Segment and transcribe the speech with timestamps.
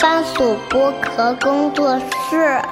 [0.00, 2.62] 番薯剥壳工作室。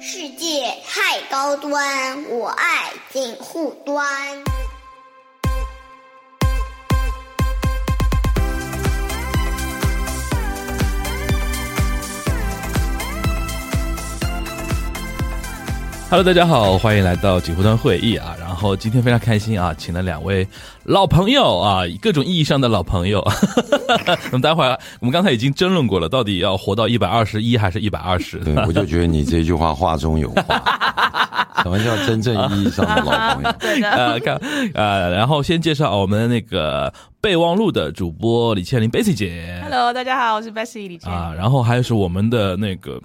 [0.00, 4.04] 世界太高端，我爱锦户端。
[16.14, 18.36] Hello，大家好，欢迎来到锦湖端会议啊。
[18.38, 20.46] 然后今天非常开心啊，请了两位
[20.84, 23.20] 老朋友啊，各种意义上的老朋友。
[24.30, 28.38] 那么待会儿我们刚才已经争论过了，到底要活到一百二十一还是一百二十？
[28.44, 30.62] 对，我就觉得你这句话话中有话。
[31.64, 33.52] 什么叫真正意义上的老朋友？
[33.58, 34.40] 对的，呃，看
[34.74, 41.12] 呃，然后先介绍我们那个备忘录的主播李倩玲 Bessy 姐 Hello，大家好，我是 Bessie 李倩。
[41.12, 43.00] 啊，然后还有是我们的那个。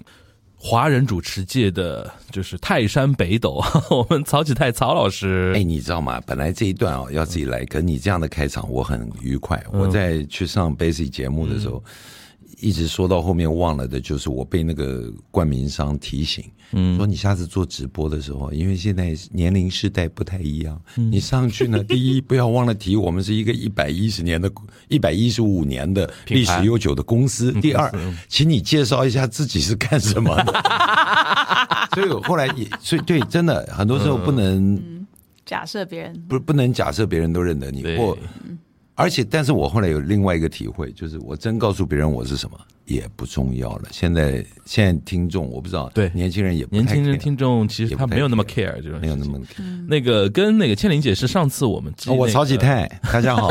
[0.62, 5.54] 华人主持界的就是泰山北斗， 我们曹启泰曹老师。
[5.56, 6.20] 哎，你知道吗？
[6.26, 9.58] 本来这一段哦要自己来，可你这样的开场我很愉快。
[9.72, 11.82] 我在去上 Basic 节目的时候，
[12.60, 24.50] 一直说到后面忘了的，就是我被那个冠名商提醒，嗯，说你下次做直播的时候，因为现在年龄世代不太一样，你上去呢，第一不要忘了提我们是一个一百一十年的、
[24.88, 27.52] 一百一十五年的历史悠久的公司。
[27.60, 27.90] 第二，
[28.28, 30.52] 请你介绍一下自己是干什么的。
[31.94, 35.06] 所以我后来也，所以对，真的很多时候不能
[35.44, 36.14] 假设别人。
[36.28, 38.16] 不不能假设别人都认得你，或
[39.00, 43.88] 而且，但是我后来有另外一个体会，就是我真告诉别人我是什么也不重要了。
[43.90, 49.40] 现在现在听众我不知道，对年轻人也不太年轻听众其实他没有那么 care 这种没有那么。
[49.88, 53.50] 那个跟那个倩玲姐是上次我们哦我曹启泰， 大家好，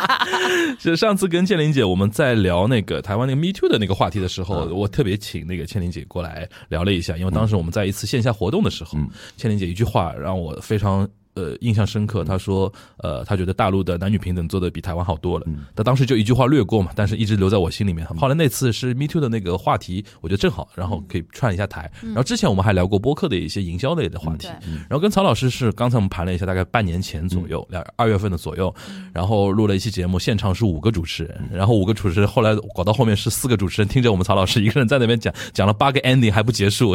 [0.78, 11.08] 是上次跟倩玲姐我们在聊那个台湾那个 Me Too 的那个话题的时候，嗯我特别请那个倩玲姐过来聊了一下，因为当时我们在一次线下活动的时候，嗯倩玲姐一句话让我非常。
[11.34, 12.24] 呃，印象深刻。
[12.24, 15.46] 他说，呃，他觉得大陆的男女平等做的比台湾好多了。
[15.74, 18.06] 他当时就一句话略过嘛，但是一直留在我心里面。
[18.06, 21.90] 后来那次是 Me Too 的那个话题，我觉得正好，然后可以串一下台。
[22.02, 24.48] 然后之前我们还聊过播客的一些营销类的话题。
[24.88, 28.74] 然后跟曹老师是刚才我们盘了一下，大概半年前左右，两二月份的左右，
[29.12, 36.94] 然后录了一期节目，现场是五个主持人，然后五个主持人后来搞到后面是四个主持人，听着我们曹老师一个人在那边讲，讲了八个 ending 还不结束，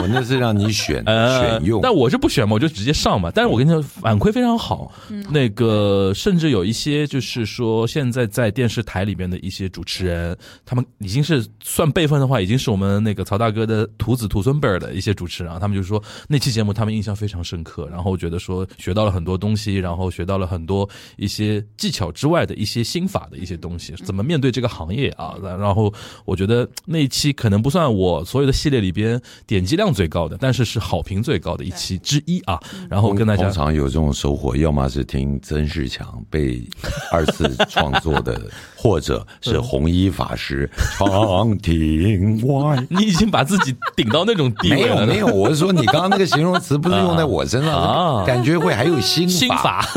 [0.00, 3.30] 我那是让你选 呃选用，但我是不选嘛，我就直接上嘛。
[3.34, 4.92] 但是我跟你讲，反馈非常好，
[5.30, 15.58] 那个甚至有一些就是说，现在在电视台里边的一些主持人，他们已经是算辈分的话，已经是我们那个曹大哥的徒子徒孙辈儿的一些主持人啊。
[15.58, 25.34] 他们就说那期节目他们印象非常深刻，然后觉得说学到了很多东西，然后学到了很多一些技巧之外的一些心法的一些东西，怎么面对这个行业啊。
[25.42, 25.92] 然后
[26.24, 32.60] 我觉得那一期可能不算我所有的系列里边点击量最高的，但是是好评最高的一期之一啊。
[32.88, 36.62] 然后跟大家通常有这种收获，要么是听曾仕强被
[37.10, 38.40] 二次创作的，
[38.76, 42.84] 或者 是红衣法师长亭外。
[42.90, 49.80] 你已经把自己顶到那种地没位了，有没有，我是说你刚刚那个形容词不是用在 我身上，啊感觉会还有心心法。
[49.80, 49.88] 法。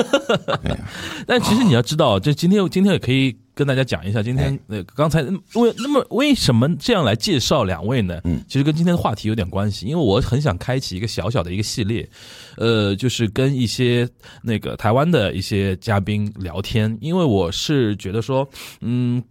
[1.27, 8.19] 但其实你要知道，这今天今天也可以跟大家讲一下，今天呃刚才为那么为什么这样来介绍两位呢？
[8.23, 12.09] 嗯，其实跟今天的话题有点关系，因为我很想开启一个小小的一个系列，
[12.57, 14.09] 呃，就是跟一些
[14.41, 18.47] 那个台湾的一些嘉宾聊天，因为我是觉得说，
[18.81, 19.23] 嗯。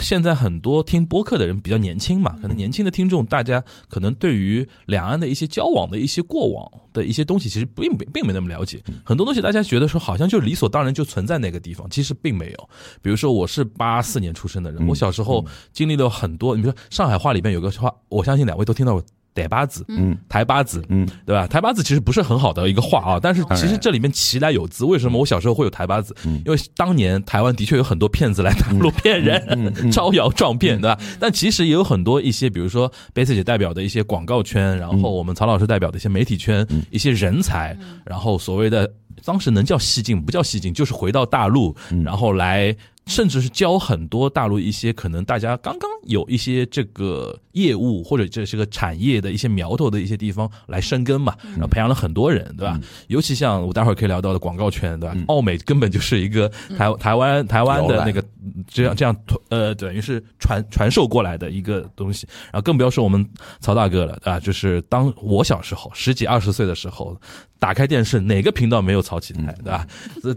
[0.00, 8.82] 现在很多听播客的人比较年轻嘛，可能年轻的听众，大家可能对于两岸的一些交往的一些过往的一些东西，其实并并并没那么了解。
[9.04, 12.68] 很多东西大家觉得说好像就理所当然就存在那个地方，其实并没有。
[13.00, 19.02] 比如说我是八四年出生的人，我小时候经历了很多，你比如说上海话里面有个话，我相信两位都听到过。
[19.38, 21.46] 逮巴子，嗯，台巴子，嗯，对吧？
[21.46, 24.84] 台巴子其实不是很好的一个话啊，但是其实这里面其来有自。
[24.84, 26.12] 为什么我小时候会有台巴子？
[26.44, 29.40] 因为当年台湾的确有很多骗子来大陆骗人，
[29.92, 30.98] 招摇撞骗，对吧？
[31.20, 38.90] 但其实也有很多一些，比如说贝斯姐代表的一些广告圈，然后我们曹老师代表的一些媒体圈，一些人才，然后所谓的
[39.24, 42.74] 当时能叫西进不叫西进，就是回到大陆，然后来。
[43.08, 52.78] 甚至是教很多大陆一些可能大家刚刚有一些这个业务或者这是个产业的一些苗头的一些地方来生根嘛，然后培养了很多人，对吧？
[53.08, 55.16] 尤其像我待会儿可以聊到的广告圈，对吧？
[55.26, 58.22] 奥美根本就是一个台台湾台湾的那个
[58.68, 59.16] 这样这样
[59.48, 63.26] 呃，等于是传传授过来的一个东西，然后更不要说我们
[63.58, 64.38] 曹大哥了，对吧？
[64.38, 67.18] 就是当我小时候十几二十岁的时候，
[67.58, 69.86] 打开电视哪个频道没有曹启泰，对吧？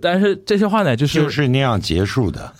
[0.02, 2.54] 但是这些话呢，就是就是那样结束的。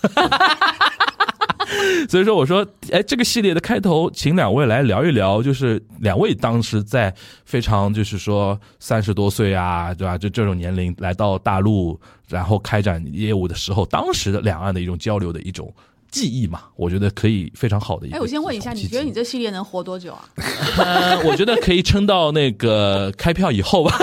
[2.08, 7.12] 所以说，我说，哎，这个系列的开头，请两位来聊一聊，就是两位当时在
[7.44, 10.18] 非常就是说三十多岁啊，对吧？
[10.18, 11.98] 就这种年龄来到大陆，
[12.28, 15.72] 然后开展业务的时候，当时的两岸的一种交流的一种
[16.10, 18.16] 记忆嘛，我觉得可以非常好的一个。
[18.16, 19.22] 哎，我先问一下，你觉得你这？
[19.22, 20.28] 这系列能活多久啊？
[20.76, 23.96] 呃，我觉得可以撑到那个开票以后吧。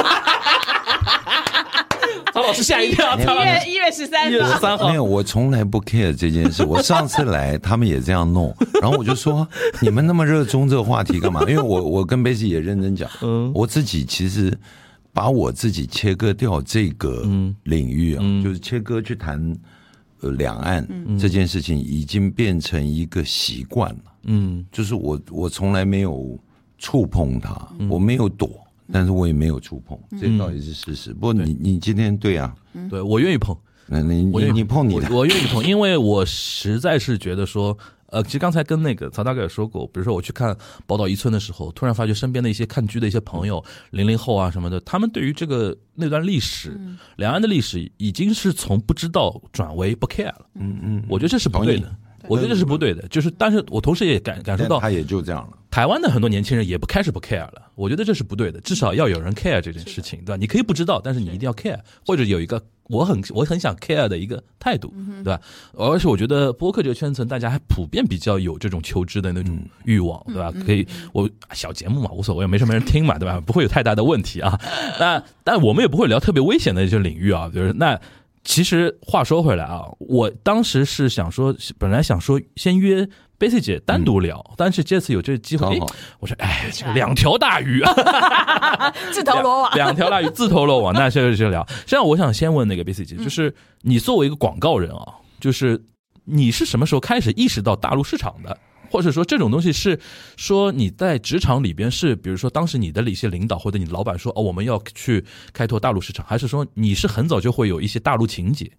[2.50, 4.88] 曹老师吓一跳，一月一月十三一月十三号。
[4.88, 6.66] 没有，我从来不 care 这件事。
[6.66, 9.48] 我上次来，他们也这样弄， 然后我就说：
[9.82, 11.42] 你们那么热衷这个话题干嘛？
[11.42, 13.52] 因为我我跟贝西也认真讲，嗯。
[13.54, 14.58] 我自己其实
[15.14, 17.24] 把我自己切割掉这个
[17.64, 19.56] 领域啊，就是切割去谈
[20.22, 20.88] 呃两岸
[21.20, 24.02] 这件事情，已经变成一个习惯了。
[24.24, 24.66] 嗯。
[24.72, 26.36] 就是我我从来没有
[26.80, 27.56] 触碰它，
[27.88, 28.50] 我没有躲，
[28.92, 31.14] 但是我也没有触碰，这倒也是事实。
[31.14, 32.56] 不过你你今天对啊，
[32.90, 33.56] 对我愿意碰，
[33.88, 35.08] 那你我你你碰你的。
[35.10, 37.78] 我，我愿意碰，因为我实在是觉得说，
[38.08, 40.54] 呃，其实刚才跟那个曹大哥也说过，比如说我去看
[40.88, 46.80] 《宝岛一村》的时候，突然发觉身边的一些看剧的一些朋友，零零后啊什么的，他们对于这个那段历史，
[47.18, 50.46] 两岸的历史，已经是从不知道转为不 care 了。
[50.56, 51.96] 嗯嗯，我觉得这是不对的，
[52.30, 53.06] 我觉得这是不对的。
[53.10, 55.58] 就是，但是我同时也感感受到他也就这样了。
[55.70, 60.38] 台湾的很多年轻人也不开始不 care 了，我觉得这是不对的，至少要有人 care 这件事情，对吧？
[60.38, 64.92] 你可以不知道，但是你一定要 care，或者有一个我很我很想 care 的一个态度，
[65.24, 65.40] 对吧？
[65.74, 70.52] 而且我觉得播客这个圈层，大家还普遍比较有这种求知的那种欲望，对吧？
[70.66, 73.40] 可以，我小节目嘛，无所谓，没什么人听嘛，对吧？
[73.40, 74.60] 不会有太大的问题啊。
[75.00, 78.00] 那但我们也不会聊特别危险的一些领域啊，就是那。
[78.50, 83.08] 其实话说回来啊，我当时是想说，本来想说先约
[83.38, 85.80] 贝西姐单独聊，但是这次有这个机会，
[86.20, 89.72] 我说 哎，这个两条大鱼啊， 自投罗网。
[89.76, 91.64] 两条大鱼自投罗网， 那就就聊。
[91.70, 95.80] 实际上，我想先问那个贝西姐，就是你作为一个广告人啊，就是
[96.26, 98.58] 你是什么时候开始意识到大陆市场的？
[98.92, 100.00] 或者说这种东西是
[100.38, 108.72] 说你在职场里边是，比如说当时你的一些领导或者你老板说哦我们要去开拓大陆市场，还是说你是很早就会有一些大陆情节？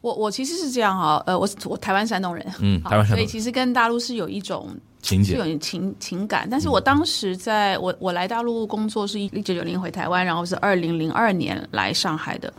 [0.00, 6.48] 我我其实是这样啊，呃，我我台湾山东人，嗯台湾山东人所以其实跟大陆是有一种情节是有点情情感。
[6.50, 12.50] 但是我当时在我我来大陆工作是一九九零回台湾，然后是二零零二年来上海的。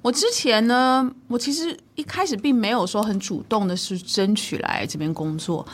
[0.00, 5.66] 我之前呢，我其实一开始并没有说很主动的是争取来这边工作，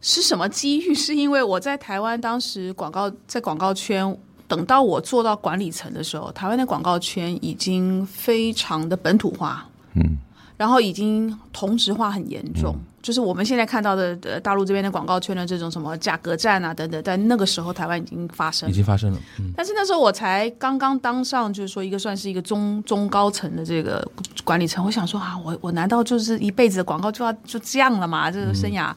[0.00, 0.94] 是什么机遇？
[0.94, 4.16] 是因为我在台湾当时广告在广告圈，
[4.48, 10.16] 等到我做到管理层的时候，台湾的广告圈已经非常的本土化，嗯，
[10.56, 12.74] 然后已经同质化很严重。
[13.02, 18.68] 就是我们现在看到的呃大陆这边的广告圈的这种什么价格战啊等等，在那个时候台湾已经发生。
[18.68, 24.06] 已经发生了，嗯但是那时候我才刚刚当上，就是说一个算是一个中中高层的这个
[24.44, 28.30] 管理层，我想说啊，我我难道就是一辈子的广告就要就这样了吗？
[28.30, 28.92] 这个生涯，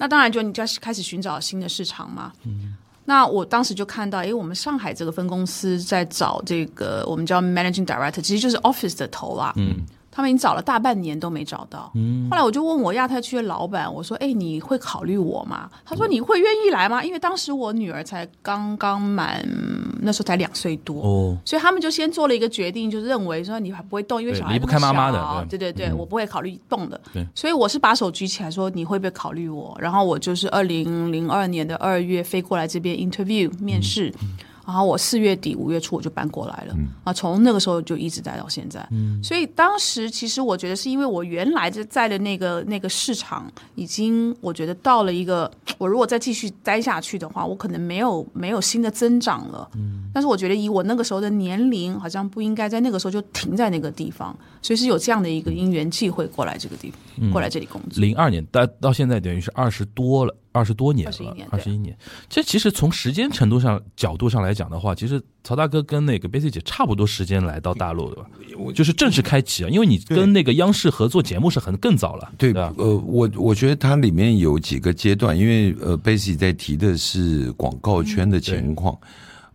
[0.00, 2.32] 那当然就你就要开始寻找新的市场嘛。
[3.04, 9.52] 那我当时就看到，诶，我们上海这个分公司在找这个我们叫 managing director，其实就是 office 的头啦。
[9.56, 11.90] 嗯，他们已经找了大半年都没找到。
[11.94, 19.40] 嗯，后来我就问我亚太区的老板，我说：“哎，你会考虑我吗？”他说：“你会愿意来吗？”因为当时我女儿才刚刚满，
[20.02, 21.02] 那时候才两岁多。
[21.02, 27.00] 哦，所以他们就先做了一个决定，就是认为说你还不会动，因为小孩对离不开妈妈的对对对对，我不会考虑动的。
[27.12, 29.76] 对所以我是把手举起来说你会不会考虑我？
[29.80, 34.12] 然后我就是二零零二年的二月飞过来这边 interview 面试。
[34.70, 38.88] 然后我四月底五月初我就搬过来了，啊，从那个时候就一直待到现在。
[39.20, 49.68] 所以当时其实我觉得是因为我原来就在的那个那个市场已经，我觉得到了一个，我如果再继续待下去的话，我可能没有没有新的增长了。
[50.14, 58.00] 但是我觉得以我那个时候的年龄，好像不应该在那个时候就停在那个地方，所以是有这样的一个因缘际会过来这个地方，过来这里工作。
[58.00, 61.96] 零二年到到现在等于是二十多了，二十多年了，二十一年。
[62.28, 68.26] 这其实从时间程度上角度上来讲的话，其实曹大哥跟那个贝西姐差不多时间来到大陆的吧，
[68.74, 72.74] 就是正式开启啊，因为你跟那个央视合作节目是很更早了，对吧？
[72.78, 78.98] 呃，我我觉得它里面有几个阶段，因为呃，Basic 在提的是广告圈的情况，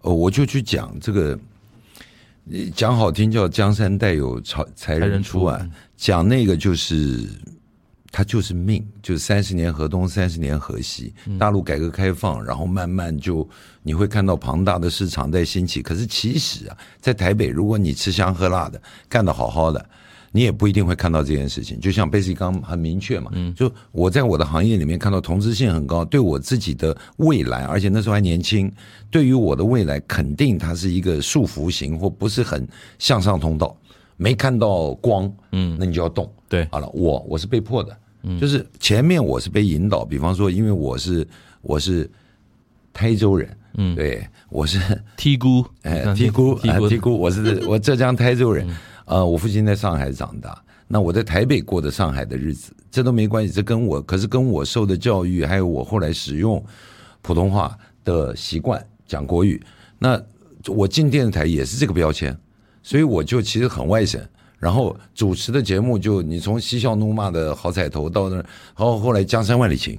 [0.02, 1.38] 呃，我就去讲这个，
[2.52, 7.28] 呃讲好听叫江山代有才才人出才啊，讲那个就是
[8.15, 13.45] 它就是命，就是三十年河东，三十年河西，大陆改革开放，然后慢慢就
[13.84, 15.81] 你会看到庞大的市场在兴起。
[15.81, 19.86] 可是其实啊，在台北，如果你吃香喝辣的，干得好好的。
[20.31, 28.69] 你也不一定会看到这件事情，就像 Basic 刚很明确嘛，就我在我的行业里面看到同质性很高，对我自己的未来，而且那时候还年轻，
[29.10, 32.65] 对于我的未来，肯定它是一个束缚型或不是很
[33.00, 33.77] 向上通道，
[34.17, 36.67] 没看到光，嗯，那你就要动，对。
[36.69, 37.98] 好了，我我是被迫的，
[38.39, 41.27] 就是前面我是被引导，比方说，因为我是
[41.62, 42.10] 我是
[42.91, 44.79] 台州人，嗯，对，我是
[45.15, 48.67] 梯姑，哎，梯姑，梯姑，我是 我浙江台州人，
[49.05, 50.60] 呃，我父亲在上海长大。
[50.88, 56.63] 那我在台北过的上海的日子，这都没关系，这跟我可是跟我受的教育，还有我后来使用
[57.24, 59.60] 普通话的习惯讲国语，
[59.98, 60.22] 那
[60.67, 62.38] 我进电视台也是这个标签，
[62.84, 64.22] 所以我就其实很外省。
[64.65, 68.45] 然后主持的节目就你从嬉笑怒骂的好彩头到那，然
[68.77, 69.95] 后后来江山万里情，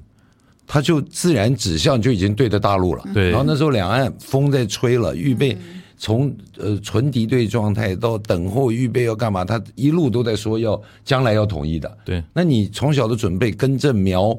[0.67, 3.05] 他就自然指向就已经对着大陆了。
[3.15, 5.57] 对然后那时候两岸风在吹了，预备
[5.97, 11.99] 从呃纯敌对状态到等候预备要干嘛，他一路都在说要将来要统一的。
[12.05, 14.37] 对，那你从小的准备根正苗，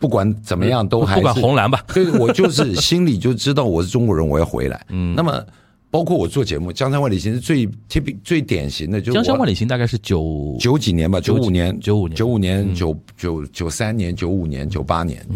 [0.00, 4.84] 不管怎么样都还是不管红蓝吧，对我就是心里就知道我是中国人，我要回来。
[4.88, 5.40] 嗯，那么
[5.96, 15.26] 包括我做节目《江山万里行》是最贴最典型的，就是江山万里行大概是九九几年吧，九五年、九五年九五年、九九九三年、九五年、九八年。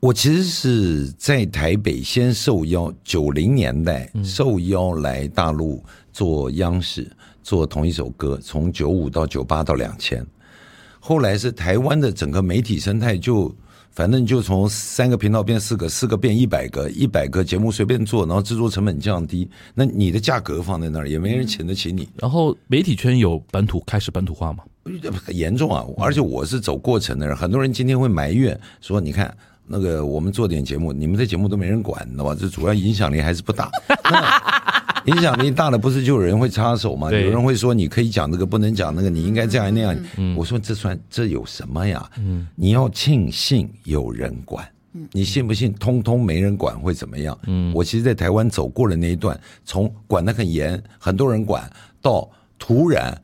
[0.00, 7.10] 我其实是在台北先受邀，九零年代受邀来大陆做央视
[7.42, 10.22] 做同一首歌，从九五到九八到两千。
[11.00, 13.50] 后来是台湾的整个媒体生态就。
[13.94, 22.08] 反正就从三个频道变四个，四个变一百个，一百个节目随便做，然后制作成本降低，那你的价格放在那儿，也没人请得起你。
[22.16, 24.64] 然后媒体圈有本土开始本土化吗？
[25.24, 25.84] 很严重啊！
[25.96, 29.34] 而且我是走过程的人，很多人今天会埋怨说：“你看
[29.66, 32.36] 那个我们做点节目，你们的节目都没人管，知道吧？
[32.38, 33.70] 这主要影响力还是不大。
[35.12, 37.10] 影响力大的，不是就有人会插手吗？
[37.12, 39.96] 有人会说你可以讲这个，不能讲那个，你应该这样那样。
[40.36, 42.10] 我说这算这有什么呀？
[42.54, 44.66] 你要庆幸有人管。
[45.10, 45.72] 你信不信？
[45.74, 47.36] 通通没人管会怎么样？
[47.74, 51.68] 我其实，在台湾走过了那一段，从管得很严，很多人管，
[52.00, 53.20] 到突然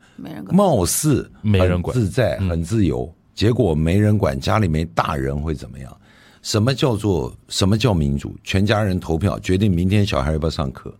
[0.51, 5.97] 貌似没人管，自在很自由，结果没人管，家里没大人会怎么样？
[6.41, 8.35] 什么叫做什么叫民主？
[8.43, 10.93] 全家人投票决定明天小孩要不要上课。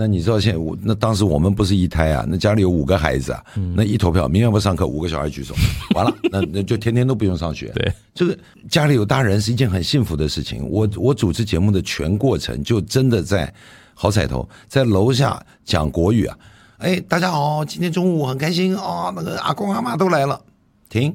[0.00, 5.56] 那你知道现在我那当时我们不是一胎啊，那家里有五个孩子啊，那一投票，明天要不上课，五个小孩举手，
[5.92, 7.72] 完了， 那那就天天都不用上学。
[7.74, 8.38] 对，这个
[8.68, 10.64] 家里有大人是一件很幸福的事情。
[10.70, 13.52] 我我主持节目的全过程就真的在
[13.92, 16.38] 好彩头，在楼下讲国语啊，
[16.78, 20.40] 哎，大家好，今天中午很开心哦，那个阿公阿妈都来了，
[20.88, 21.12] 停，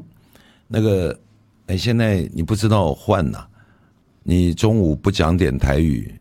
[0.68, 1.18] 那个
[1.68, 3.46] 哎，现在你不知道换呐，
[4.24, 6.14] 你中午不讲点台语。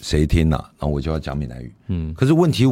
[0.00, 0.56] 谁听了？
[0.78, 1.74] 然后我就要讲闽南语。
[1.88, 2.64] 嗯，可是问题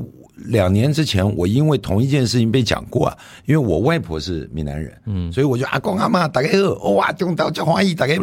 [0.47, 8.17] 两年之前，我因为同一件事情被讲过啊，因为我外婆是闽南人，嗯，所以我就阿公阿妈打开二，哇，中到叫华裔打开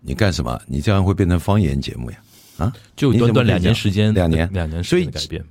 [0.00, 0.60] 你干什么？
[0.66, 2.18] 你这样会变成方言节目呀？
[2.58, 5.44] 啊，就短短两年时间，两年两年，所以改变。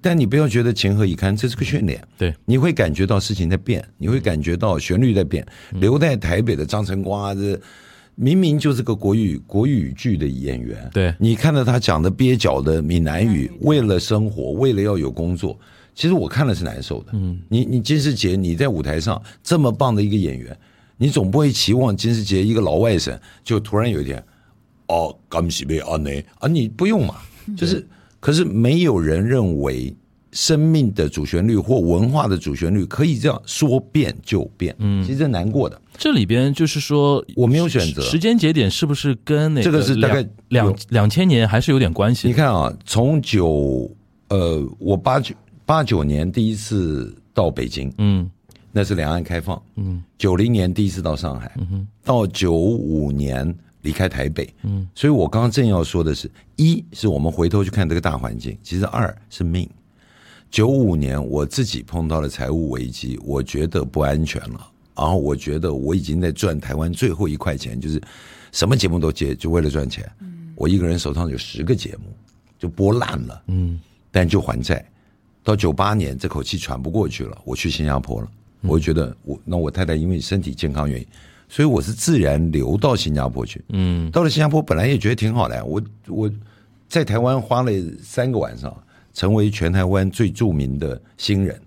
[0.00, 2.00] 但你不要觉得情何以堪，这是个训练。
[2.18, 5.44] 对，你会感觉到事情在变，你会感觉到旋律在变。
[5.72, 7.58] 留在台北的张晨光这。
[8.14, 11.14] 明明就是个国语国语剧的演员，对。
[11.18, 15.58] 你看到他讲的蹩脚的闽南语，为了生活，为了要有工作，
[15.94, 17.12] 其实我看了是难受的。
[17.12, 20.56] 嗯，你你金世杰你在舞台上这么棒的一个演员，
[20.96, 24.24] 你总不会期望金世杰一个老外省就突然有一天，
[24.88, 27.16] 哦，干喜被啊内啊，你不用嘛，
[27.56, 27.86] 就是
[28.20, 29.94] 可是没有人认为。
[30.34, 35.80] 生命的主旋律或文化的主旋律可以这样说变就变，嗯，其实这难过的。
[35.96, 38.02] 这里边就是说我没有选择。
[38.02, 42.26] 时间节点，是不是跟那这个是大概两两千年还是有点关系？
[42.26, 43.88] 你看啊，从九
[44.28, 45.32] 呃，我八九
[45.64, 48.28] 八九年第一次到北京，嗯，
[48.72, 59.70] 那是两岸开放，嗯，九零年第一次到上海，嗯到九五年离开台北，嗯，所以我刚刚正要说的是，一是我们回头去看这个大环境，其实二是命。
[60.54, 64.70] 九五年，我自己碰到了财务危机，我觉得不安全了。
[64.94, 68.00] 然后我觉得我已经在赚台湾最后一块钱，就是
[68.52, 70.08] 什么节目都接，就为了赚钱。
[70.54, 72.04] 我一个人手上有十个节目，
[72.56, 73.42] 就播烂了。
[73.48, 73.80] 嗯，
[74.12, 74.88] 但就还债。
[75.42, 78.28] 到九八年，这口气喘不过去了，我去新加坡了。
[78.60, 81.06] 我觉得我那我太太因为身体健康原因，
[81.48, 83.60] 所以我是自然流到新加坡去。
[83.70, 85.64] 嗯，到了新加坡，本来也觉得挺好的。
[85.64, 86.30] 我我
[86.88, 88.72] 在台湾花了三个晚上。
[89.14, 91.58] 成为全台湾最著名的新人，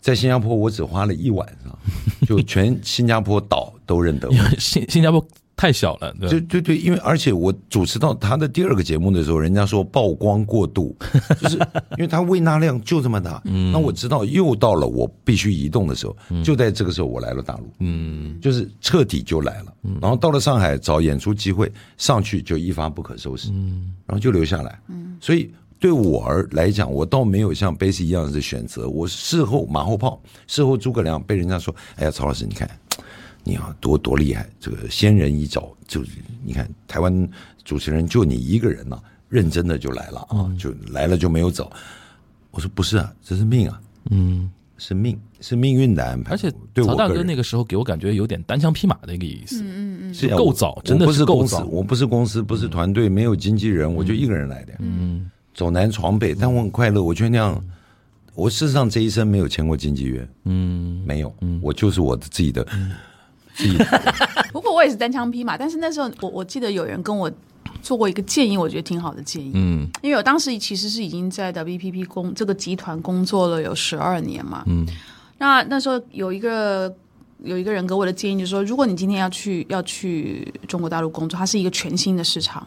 [0.00, 1.78] 在新加坡我只花了一晚上，
[2.28, 4.34] 就全新加坡岛都认得我。
[4.58, 5.24] 新新加坡
[5.56, 10.96] 太小了，对对对，因为而且我主持到他的第二个节目的时候，人家说曝光过度，
[11.40, 11.56] 就是
[11.96, 13.42] 因为他胃纳量就这么大。
[13.44, 17.68] 嗯，那我知道又到了我必须移动的时候，就在这个时候我来了大陆。
[17.80, 19.74] 嗯，就是彻底就来了。
[20.00, 23.50] 然后到了上海找演出机会，上去就一发不可收拾。
[23.50, 24.78] 嗯，然后就留下来。
[24.88, 25.50] 嗯，所以。
[25.78, 28.88] 对我而来讲，我倒没有像贝斯一样的选择。
[28.88, 32.68] 我事后马后炮，事后诸葛亮被人家说：“哎呀，曹老师，你看，
[33.44, 34.48] 你啊，多多厉害！
[34.58, 36.02] 这个先人一招，就
[36.44, 37.28] 你看台湾
[37.64, 41.70] 主持人就你一个人呐，认真的就来了啊，就来了就没有走。”
[42.50, 43.80] 我说：“不是啊，这是命啊，
[44.10, 45.18] 嗯，是命。
[45.40, 46.32] 是命运的安排。
[46.32, 54.72] 而且对我曹大哥那个时候给我感觉有点单枪匹马的一个意思，嗯嗯是啊够早真的是够早，我不是公司，不是团队，没有经纪人，我就一个人来的。
[54.80, 57.02] 嗯，走南闯北，但我很快乐。
[57.02, 57.60] 我觉得那样，
[58.32, 61.58] 我事实上这一生没有签过经纪约，嗯，没有，嗯。
[61.60, 62.64] 我就是我的自己的
[63.56, 63.84] 自己的。
[64.54, 67.28] 不过我也是单枪匹马，但是那时候我我记得有人跟我
[67.82, 69.50] 做过一个建议，我觉得挺好的建议。
[69.54, 69.84] 嗯。
[70.00, 74.86] 因为我当时其实是已经在 WPP 工这个集团工作了有十二年嘛，嗯，
[75.38, 76.94] 那那时候有一个
[77.42, 82.64] 有一个人给我的建议就是说，如果你今天要去要去中国大陆工作，它是一个全新的市场，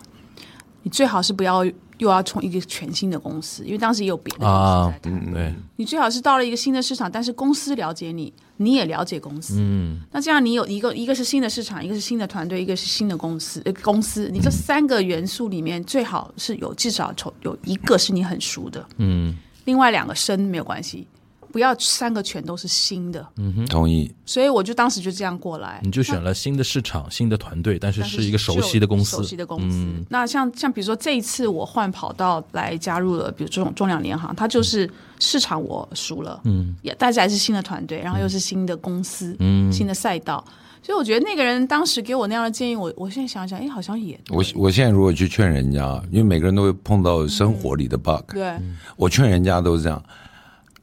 [0.84, 1.64] 你最好是不要
[2.02, 10.02] 又要从一个全新的公司，因为当时也有别的公啊司在谈，对，你最好是到了一个新的市场，但是公司了解你，你也了解公司，嗯。
[10.12, 19.38] 那这样你有一个一个是新的市场，一个是新的团队，一个是新的公司，呃，公司，你这三个元素里面最好是有至少从有一个是你很熟的，嗯。
[19.66, 21.06] 另外两个生没有关系，
[21.52, 23.26] 不要三个全都是新的。
[23.38, 23.66] 嗯哼。
[23.66, 29.78] 同意，所以我就当时就这样过来，你就选了新的市场、新的团队，但是是一个熟悉的公司，熟悉的公司。
[29.78, 30.06] 嗯。
[30.10, 34.90] 那像像比如说这一次我换跑道来加入了，比如这种中粮联行，它就是
[35.20, 39.72] 市场我熟了，嗯，也但是还是新的团队，然后又是新的公司，嗯。
[39.72, 40.44] 新的赛道。
[40.84, 48.58] 所以我觉得那个人当时给我那样的建议，我我现在想想，哎，好像也对我我现在如果去劝人家，因为每个人都会碰到生活里的 bug，、对，
[48.96, 50.04] 我劝人家都是这样，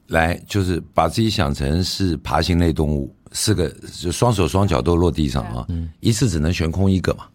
[0.08, 3.68] 来就是把自己想成是爬行类动物，四个
[4.00, 5.66] 就双手双脚都落地上啊，
[6.00, 7.26] 一次只能悬空一个嘛。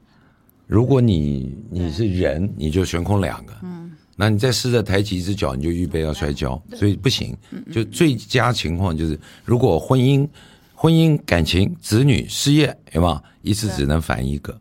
[0.65, 7.36] 如果你你是人，你就悬空两个，嗯，那你再试着抬起一只脚，你就预备要摔跤，所以不行。
[7.72, 10.27] 就最佳情况就是，如果婚姻、
[10.74, 14.58] 婚姻、感情、子女、事业，有吗一次只能反一个？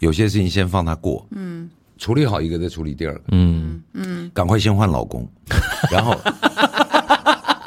[0.00, 3.82] 有些事情先放他过，嗯，处理好一个再处理第二个，嗯。
[3.94, 4.30] 嗯。
[4.34, 5.26] 赶快先换老公，
[5.90, 6.85] 然后，然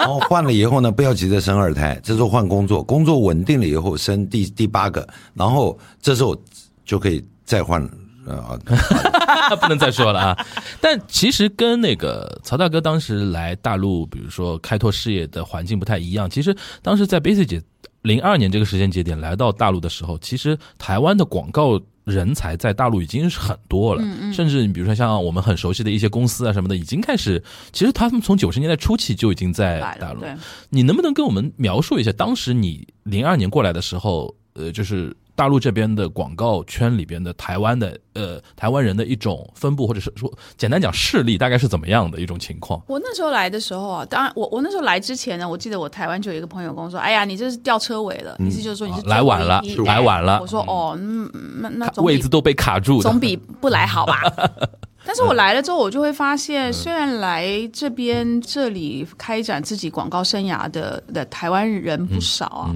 [0.10, 6.36] 然后换了以后呢，不要急着生二胎，这时候换工作，工作稳定了以后生第第八个，然后这时候
[6.84, 7.80] 就可以再换
[8.28, 8.58] 啊，
[9.62, 10.46] 不能再说了啊。
[10.82, 16.28] 但其实跟那个曹大哥当时来大陆，比如说开拓事业的环境不太一样。
[16.28, 17.62] 其实当时在 Basic 姐
[18.02, 24.02] 零二年这个时间节点来到大陆的时候，其实台湾的广告人才在大陆已经是很多了，
[24.34, 30.24] 甚至你比如说像我们很熟悉的一些公司啊什么的，已经开始，其实他们从九十年代初期就已经在大陆。
[30.70, 42.82] 你能不能跟我们描述一下，当时你零二年过来的时候，呃，就是大陆这边的广告圈里边的台湾的呃台湾人的一种分布，或者是说简单讲势力大概是怎么样的一种情况？
[42.88, 50.40] 我那时候来的时候啊，当然我我那时候来之前呢，我记得我台湾就有一个朋友跟我说：“哎呀，你这是吊车尾了，意思就是说你是啊来晚了来晚了。
[50.42, 54.22] 我说：“哦，嗯，那那位子都被卡住总，比不来好吧。
[55.06, 62.76] 但是我来了之后，我就会发现，虽然来这边这里开展自己广告生涯的的台湾人不少啊，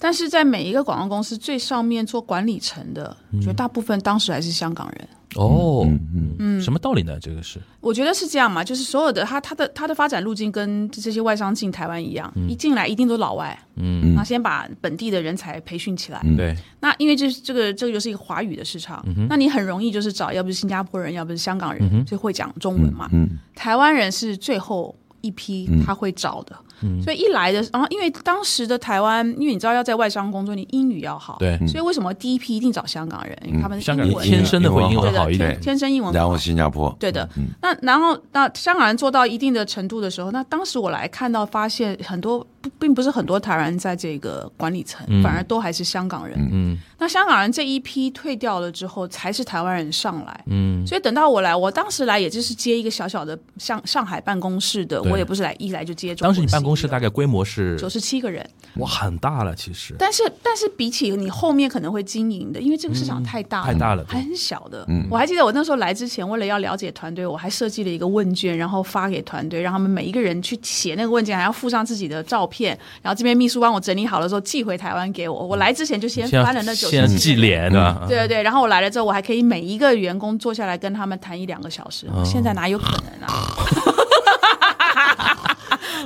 [0.00, 5.08] 但是在每一个广告公司最上面做管理层的，绝大部分当时还是香港人。
[5.36, 5.86] 哦，
[6.40, 7.16] 嗯什么道理呢？
[7.20, 7.60] 这个是？
[7.80, 23.08] 我觉得是这样嘛，就是所有的他他的他的发展路径跟这些外商进台湾一样，一进来一定都老外，嗯，那先把本地的人才培训起来，对，那因为这这个这个就是一个华语的市场，那你很容易就是找要不是新加坡人，要不是香港人，就会讲中文嘛。
[23.12, 26.56] 嗯台湾人是最后一批他会找的，
[27.02, 31.56] 所以一来的，然后因为当时的台湾，因为你知道要在外商工作，你英语要好，对。
[31.66, 33.38] 所以为什么第一批一定找香港人？
[33.46, 34.26] 因为他们香港人英文。
[34.26, 35.58] 天生的会英文好一点。
[35.60, 36.36] 天，生英文然后。
[36.36, 37.28] 新加坡，对的，
[37.62, 39.60] 那然后那香港人做到一定的。
[39.70, 46.36] 程度的时候，那当时我来看到发现很多不并不是很多台湾人在这个管理层，反而都还是香港人。
[46.50, 46.76] 嗯。
[46.98, 50.44] 那香港人这一批退掉了之后，才是台湾人上来。
[50.46, 59.94] 嗯，所以等到我来，我当时来也就是接一个小小的像上海办公室的，我也不是来一来就接当时你办公室 CEO 大概规模是九十七个人，哇很大了，其实。
[59.98, 64.84] 但是但是比起你后面可能会经营的，因为这个市场太大了，太大了还很小的。
[64.88, 65.06] 嗯。
[65.10, 75.46] 我还记得我那时候来之前，为了要了解团队，我还设计了一个问卷，然后发给团队，让他们每一个人去写那个问卷，还要附上自己的照片，然后这边秘书帮我整理好了之后寄回台湾给我。
[75.46, 82.06] 我来之前就先先翻了那九先十记脸的，对对对，然后我来了之后，我还可以每一个员工坐下来跟他们谈一两个小时。
[82.08, 82.22] 哦。
[82.24, 83.56] 现在哪有可能啊？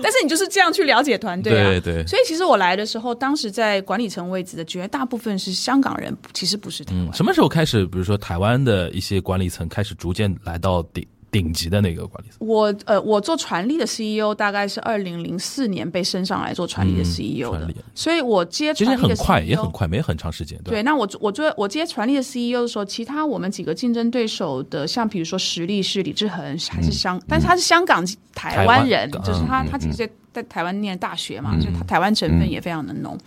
[0.02, 1.68] 但是你就是这样去了解团队啊。
[1.70, 7.06] 对对所以其实我来的时候，当时在管理层位置的绝大部分是香港人，其实不是台湾。
[7.06, 12.46] 嗯，什么时候开始，比如说台湾的一些管理层开始逐渐来到 D 顶级的那个管理层。
[12.46, 20.56] 我呃，我做传力的 CEO 大概是二零零四年被升上来做传力的 CEO 的，所以我接其实也传力的快，也很快，没很长时间。
[20.62, 33.18] 对，那我我做我接传力的 CEO 的时候，其他我们几个竞争对手的，像比如说实力是李志恒，还是香，但是他是香港台湾人，湾就是他嗯他其实在在台湾念大学嘛，所以他台湾成分也非常的浓。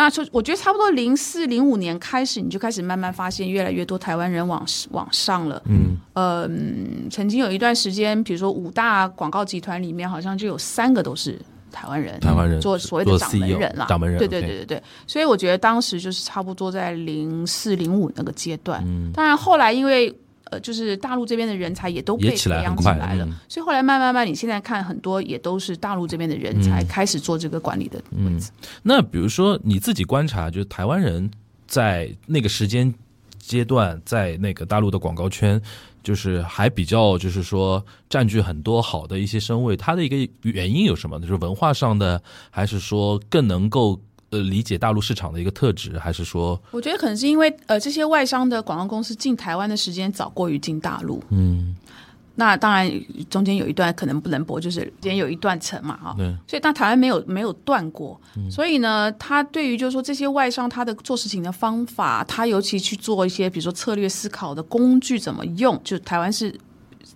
[0.00, 5.62] 那就我觉得差不多零四零五年开始，你就开始慢慢发现越来越多台湾人往往上了。
[5.66, 11.38] 嗯，呃，嗯曾经有一段时间，比如说五大广告集团里面，好像就有三个都是
[11.70, 14.82] 台湾人，台湾人做所谓的掌门人啦，掌门人对对对对对。
[15.06, 18.82] 所以我觉得当时就是差不多在零四零五那个阶段。
[18.86, 20.10] 嗯当然后来因为
[20.50, 28.50] 呃，就是大陆这边的人才也都被培养起来了，嗯所以后来慢慢慢，你现在看很多也都是大陆这边的人才开始做这个管理的位置。
[28.82, 31.30] 那比如说你自己观察，就是台湾人
[31.66, 32.92] 在那个时间
[33.38, 35.60] 阶段，在那个大陆的广告圈，
[36.02, 41.26] 就是还比较就是说占据很多好的一些身位，它的一个原因有什么呢？
[41.26, 51.22] 就是文化上的，还是说更能够呃理解大陆市场的一个特质，还是说我觉得可能是因为呃，这些外商的广告公司进台湾的时间早过于进大陆。
[51.30, 51.76] 嗯。
[52.36, 52.90] 那当然，
[53.28, 56.26] 中间有一段可能不能播，就是中间有一段层嘛，哈、对。
[56.46, 58.18] 所以但台湾没有没有断过，
[58.50, 66.54] 所以呢，他对于就是说这些外商他的做事情的方法，他尤其去做一些比如说策略思考的工具怎么用，就台湾是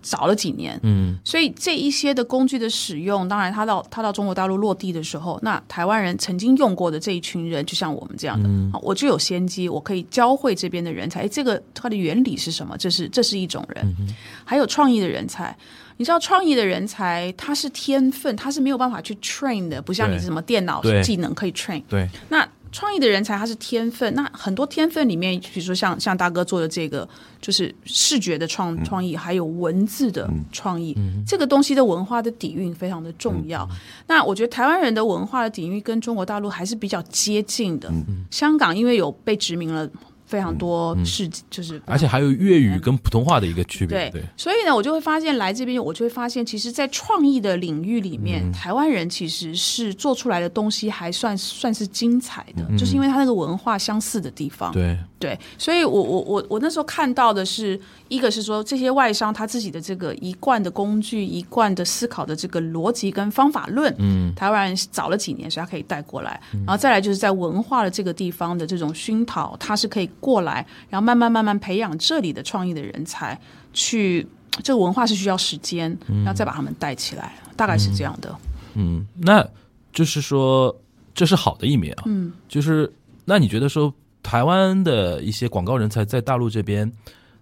[0.05, 12.77] 早了几年，嗯所以这一些的工具的使用，当然他到他到中国大陆落地的时候，那台湾人曾经用过的这一群人，就像我们这样的，嗯我就有先机，我可以教会这边的人才，诶这个它的原理是什么？
[12.77, 13.95] 这是这是一种人，
[14.43, 15.57] 还有创意的人才。
[15.97, 21.81] 你知道创意的人才，他是天分，他是没有办法去 train 的，不像你对什么电脑对技能可以 train。
[21.87, 27.07] 对那创意的人才他是天分，那很多天分里面，比如说像像大哥做的这个，
[27.39, 30.93] 就是视觉的创创意，还有文字的创意，
[31.25, 33.65] 这个东西的文化的底蕴非常的重要。
[34.07, 37.89] 那我觉得台湾人的文化的底蕴跟中国大陆还是比较接近的。
[38.29, 39.89] 香港因为有被殖民了
[40.25, 48.51] 非常多事，就是而且还有粤语跟普通话的一个区别，对，对，所以呢，我就会发现来这边，我就会发现，其实，在创意的领域里面，嗯。
[48.51, 54.71] 台湾人其实是做出来的东西还算算是精彩的，嗯就是因为他那个文化相似的地方。
[54.71, 73.39] 对，对，所以我我我我那时候看到的是，一个是说这些外商他自己的这个一贯的工具、一贯的思考的这个逻辑跟方法论，嗯，台湾人早了几年，所以他可以带过来，然后再来就是在文化的这个地方的这种熏陶，他是可以过来，然后慢慢慢慢培养这里的创意的人才，
[73.73, 74.27] 去
[74.61, 78.35] 这个文化是需要时间，然后再把他们带起来，大概是这样的。
[78.75, 79.43] 嗯，那
[79.91, 80.75] 就是说
[81.15, 82.93] 这是好的一面啊，嗯，就是
[83.25, 83.91] 那你觉得说
[84.25, 86.91] 台湾的一些广告人才在大陆这边，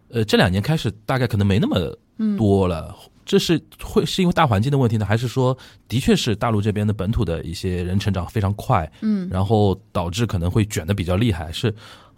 [0.10, 1.98] 呃，这两年开始大概可能没那么
[2.38, 2.94] 多了。
[3.26, 11.74] 这是会是因为大环境的问题呢，还是说的确是大陆这边的本土的一些人成长非常快，嗯，然后导致可能会卷的比较厉害，是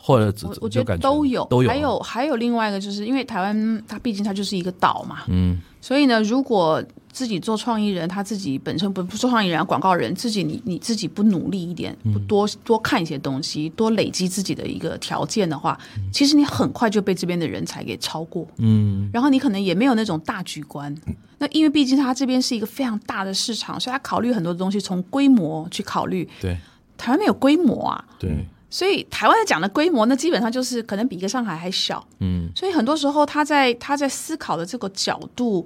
[0.05, 5.59] 或者怎我我觉得都有，都有，还有还有另外一个，就是因为台湾它毕竟它就是一个岛嘛，嗯。
[5.81, 15.75] 所以呢，如果自己做创意人，他自己本身不不做创意人，广告人自己你你自己不努力一点，不多多看一些东西，多累积自己的一个条件的话，
[16.11, 19.09] 其实你很快就被这边的人才给超过，嗯。
[19.11, 20.95] 然后你可能也没有那种大局观。
[21.39, 26.27] 那因为毕竟它这边是一个非常大的市场，所以他考虑很多东西从规模去考虑。
[26.39, 26.55] 对。
[26.97, 32.05] 台湾没有规模啊，对所以台湾讲的规模，那基本上就是可能比一个上海还小。
[32.19, 35.65] 嗯所以很多时候他在他在思考的这个角度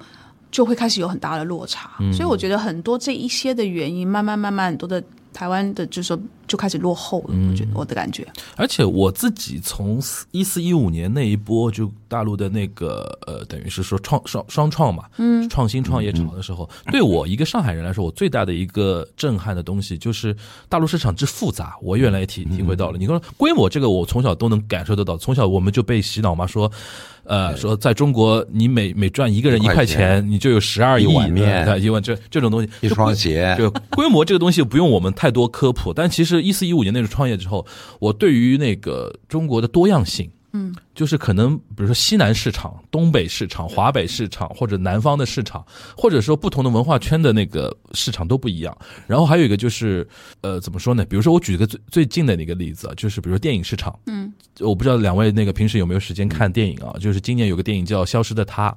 [0.52, 1.90] 就会开始有很大的落差。
[2.02, 6.16] 嗯所以我觉得很多这一些的原因，慢慢慢慢很多的台湾的就说
[6.50, 7.28] 就开始落后了。
[7.30, 7.52] 嗯。
[7.52, 20.36] 我觉得我的感觉，而且我自己从一四一五年那一波，就大陆的那个呃，等于是说创双双创嘛，嗯，创新创业潮的时候，对我一个上海人来说，我最大的一个震撼的东西就是
[20.68, 22.98] 大陆市场之复杂，我原来也体体会到了。
[22.98, 26.70] 你说规模这个，我从小都能感受得到，从小我们就被洗脑嘛，说。
[27.26, 33.56] 呃，说在中国，你每每赚一个人一块钱钱，你就有十二亿一碗面对一碗这这种东西，一双鞋。
[33.56, 37.66] 就规模这个东西不用我们太多科普，但其实一四一五年那时候创业之后，
[38.00, 48.76] 我对于那个中国的多样性，嗯，就是可能比如说西南市场、东北市场、华北市场或者南方的市场，或者说不同的文化圈的那个市场都不一样。
[49.06, 50.08] 然后还有一个就是，
[50.42, 51.06] 呃，怎么说呢？
[51.06, 56.96] 比如说我举一个最最近的那个例子啊，就是比如说电影市场，嗯，我不知道两位那个平时有没有时间看电影啊？
[57.00, 58.72] 就是今年有个电影叫《消失的她》。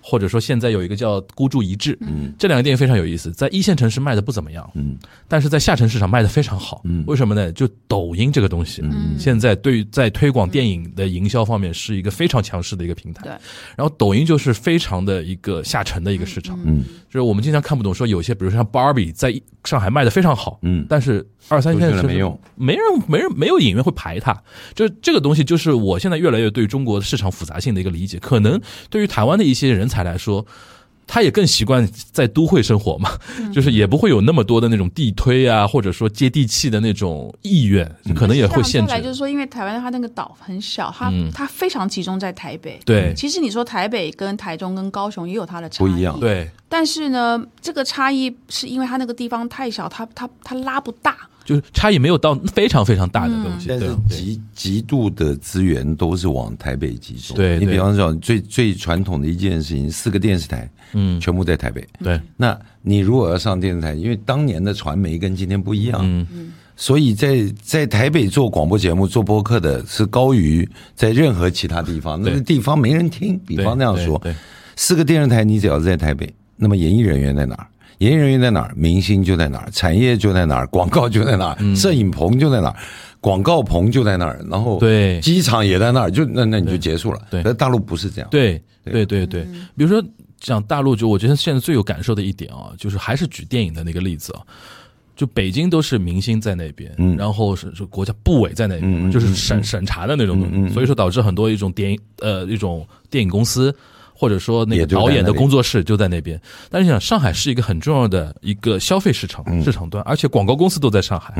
[0.00, 4.96] 或者说现在有一个叫孤注一掷，嗯，这两个电影非常有意思，在一线城市卖的不怎么样，嗯，
[5.28, 7.52] 但是在下沉市场卖的非常好，嗯，为什么呢？
[7.52, 13.32] 就抖音这个东西，嗯，现在对于在推广电影的营销方面是一个非常强势的一个平台，对，
[13.76, 19.32] 然后抖音就是非常的一个下沉的一个市场，嗯，就是我们经常看不懂，说有些比如像 Barbie 在
[19.64, 24.32] 上海卖的非常好，嗯，但是二三线城市没用，没人没人没有影院会排它，
[24.74, 28.58] 就这个东西就是我现在越来越对中国市场复杂性的一个理解，可能
[28.88, 30.46] 对于台湾的一些人才来说。
[31.12, 33.10] 他也更习惯在都会生活嘛，
[33.52, 38.96] 就是也不会有那么多的那种地推啊，或者说接地气的那种意愿，可能也会限制。
[39.02, 42.78] 就是说，因为台湾它那个岛很小，它它非常集中在台北。
[42.86, 46.20] 对，其实你说台北跟台中跟高雄也有它的差异，不一样。
[46.20, 51.16] 对，但是呢，这个差异是因为它那个地方太小，它它它拉不大。
[51.50, 57.36] 就是差异没有到非常非常大的东西，但是极极度的资源都是往台北集中。
[57.36, 61.84] 对你比方说，最最传统的一件事情，四个电视台，嗯，全部在台北。
[62.04, 66.24] 对，那你如果要上电视台，因为当年的传媒跟今天不一样，嗯。
[66.32, 72.20] 嗯，所以在在台北做广播节目、做播客的是高于在任何其他地方。
[72.22, 74.22] 那个地方没人听，比方那样说，
[74.76, 77.66] 四个电视台，你只要在台北，那么演艺人员在哪儿？
[78.00, 82.76] 演艺人员在哪儿，明星就在哪儿，产业就在哪儿，广告就在哪儿，摄影棚就在哪儿，
[83.20, 85.20] 广告棚就在那儿，然后对。
[85.20, 87.20] 机场也在那儿，就那那你就结束了。
[87.30, 88.28] 对，而大陆不是这样。
[88.30, 89.04] 对对。
[89.04, 89.44] 对对，
[89.76, 90.02] 比如说
[90.38, 94.40] 讲大陆，就我觉得现在最有感受的一点啊，就是还是举电影的那个例子啊，
[95.14, 103.76] 就北京都是明星在那边，然后是是国家部委在那边，就是审审查的那种，所以说导致很多一种电影呃一种电影公司。
[104.20, 111.32] 或者说那个导演的工作室就在那边，但是想上海是一个很重要的一个消费市场市场端，而且广告公司都在上海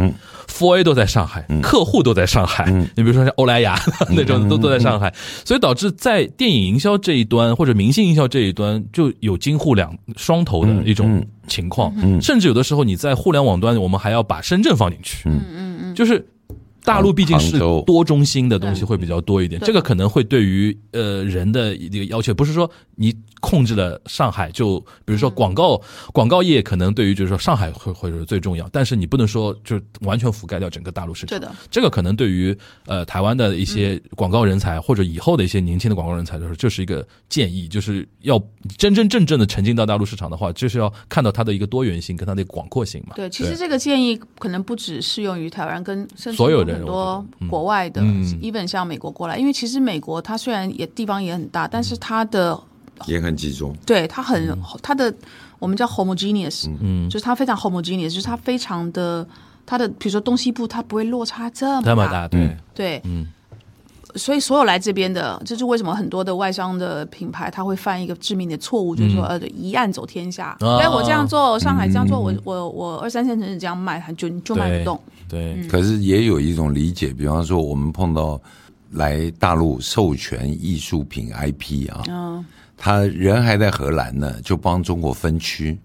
[0.48, 2.70] ，Four A 都在上海，客户都在上海。
[2.96, 5.12] 你比如说像欧莱雅 那种都都在上海，
[5.44, 16.26] 所以导致在电影营销这一端或者明星营销这一端就有京沪两双头的一种情况，甚至有的时候你在互联网端，我们还要把深圳放进去，嗯嗯嗯，就是。
[16.84, 25.80] 大陆毕竟是多中心的东西会比较多一点，这个可能会对于呃人的一个要求，不是说你控制了上海就，比如说广告
[26.12, 31.38] 广告业可能对于就是说上海会会是最重要，但是你不能说就完全覆盖掉整个大陆市场。
[31.38, 38.42] 对的，这个可能对于呃台湾的一些广告人才或者以后的一些年轻的广告人才来说，就是一个建议，就是要
[38.78, 43.14] 真真正正的沉浸到大陆市场的话，就是要看到它的一个多元性跟它的广阔性嘛。
[43.16, 46.69] 对，其实这个建议可能不只适用于台湾跟所有的。
[46.72, 48.00] 很多国外的
[48.40, 52.59] ，even 像美国过来，因为其实美国它虽然也地方也很大，但是它的
[53.06, 53.74] 也很集中。
[53.87, 55.12] 对，它很它的
[55.59, 59.26] 我们叫 homogeneous，嗯，就是它非常 homogeneous，就是它非常的
[59.66, 62.56] 它的，比如说东西部它不会落差这么大，对。
[62.74, 63.26] 对，嗯。
[64.16, 70.57] 所以，所有来这边的，就是为什么很多的外商的品牌，他会犯一个致命的错误，就是说，呃，一案走天下。
[70.61, 75.01] 哎，我这样做，上海这样做，我我我二三线城市这样卖，就就卖不动。
[75.29, 78.40] 对，可是也有一种理解，比方说，我们碰到
[78.92, 82.44] 来大陆授权艺术品 IP 啊，
[82.77, 85.79] 他人还在荷兰呢，就帮中国分区，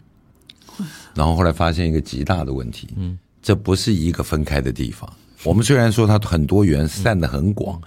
[1.13, 5.07] 然后后来发现一个极大的问题，嗯，这不是一个分开的地方。
[5.43, 7.79] 我们虽然说它很多元，散的很广。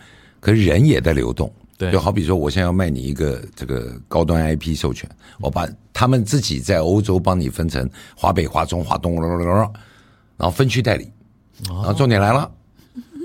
[0.49, 5.07] 可是人也在流动，对，就好比说，我现在要卖你一个这个高端 IP 授权，
[5.41, 9.69] 我把他们自己在欧洲帮你分成华北、华中、华东，然
[10.39, 11.07] 后分区代理，
[11.67, 12.51] 然后重点来了，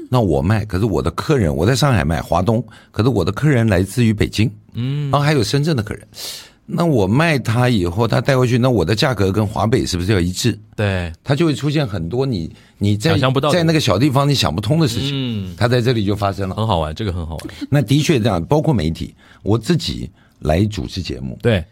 [0.10, 6.06] 那我卖，可是我的客人我在上海卖华东，可是我的客人来自于北京，嗯，然后还有深圳的客人。
[6.66, 10.58] 那我卖他以后，他带回去，那我的价格跟华北是不是要一致？
[10.78, 15.10] 对，他就会出现很多你你在想象不到在那个小地方你想不通的事情。
[15.12, 17.48] 嗯，他在这里就发生了，很好玩，这个很好玩。
[17.70, 21.64] 那的确这样，包括媒体，我自己来主持节目，对，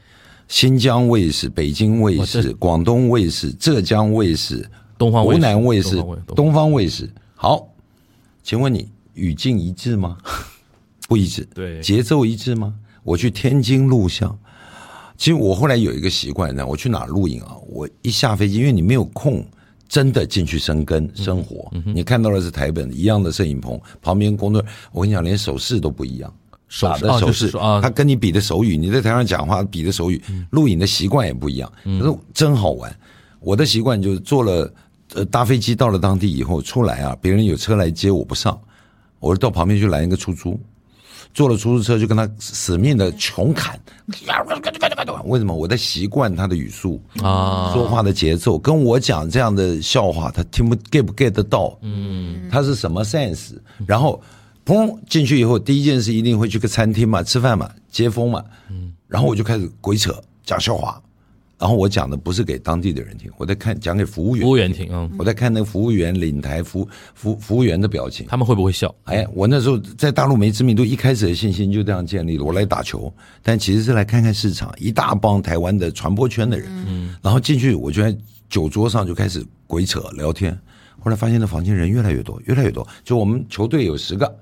[0.50, 6.04] 新疆卫视、北京卫视、广东卫视、浙江卫视、东方湖南卫视、
[6.36, 7.10] 东方卫视。
[7.36, 7.66] 好，
[8.44, 10.18] 请问你语境一致吗？
[11.08, 11.48] 不一致。
[11.56, 12.74] 对，节奏一致吗？
[13.04, 14.38] 我去天津录像。
[15.22, 17.56] 其实我后来有一个习惯呢，我去哪录影啊？
[17.70, 19.46] 我一下飞机，因为你没有空
[19.88, 26.34] 真的进去生根生活，你看到的是台本一样的摄影棚，旁边工作，我跟你讲，连手势都不一样，
[26.70, 32.92] 手的手势啊，他跟你比的手语，你在台上讲话比的手语，录影的习惯也不一样，可是真好玩。
[33.40, 34.74] 我的习惯就是坐了
[35.14, 38.60] 呃搭飞机到了当地以后出来啊，别人有车来接我不上，
[39.20, 40.60] 我就到旁边去拦一个出租。
[41.34, 43.80] 坐了出租车就跟他死命的穷砍，
[45.26, 45.56] 为什么？
[45.56, 51.78] 我在习惯他的语速啊，说话的节奏，跟我讲这样的笑话，他听不 get 不 get 得到？
[51.82, 53.54] 嗯，他是什么 sense？
[53.86, 54.22] 然后
[54.66, 58.44] 砰进去以后，第一件事一定会去个餐厅嘛，吃饭嘛，接风嘛。
[58.70, 60.14] 嗯，然后我就开始鬼扯
[60.44, 61.02] 讲笑话，
[61.62, 68.26] 然后我讲的不是给当地的人听，我在看讲给服务员，服务员听，嗯，我在看那个服务员领台服服服务员的表情。
[68.28, 68.94] 他们会不会笑？
[69.04, 72.44] 哎，我那时候在大陆没知名度，一开始的信心就这样建立了。
[72.44, 78.18] 我来打球，但其实是来看看市场，一大帮台湾的传播圈的人，嗯，然后进去，我就在
[78.50, 80.58] 酒桌上就开始鬼扯聊天。
[81.00, 84.36] 后来发现那房间人越来越多，越来越多，就我们球队有十个。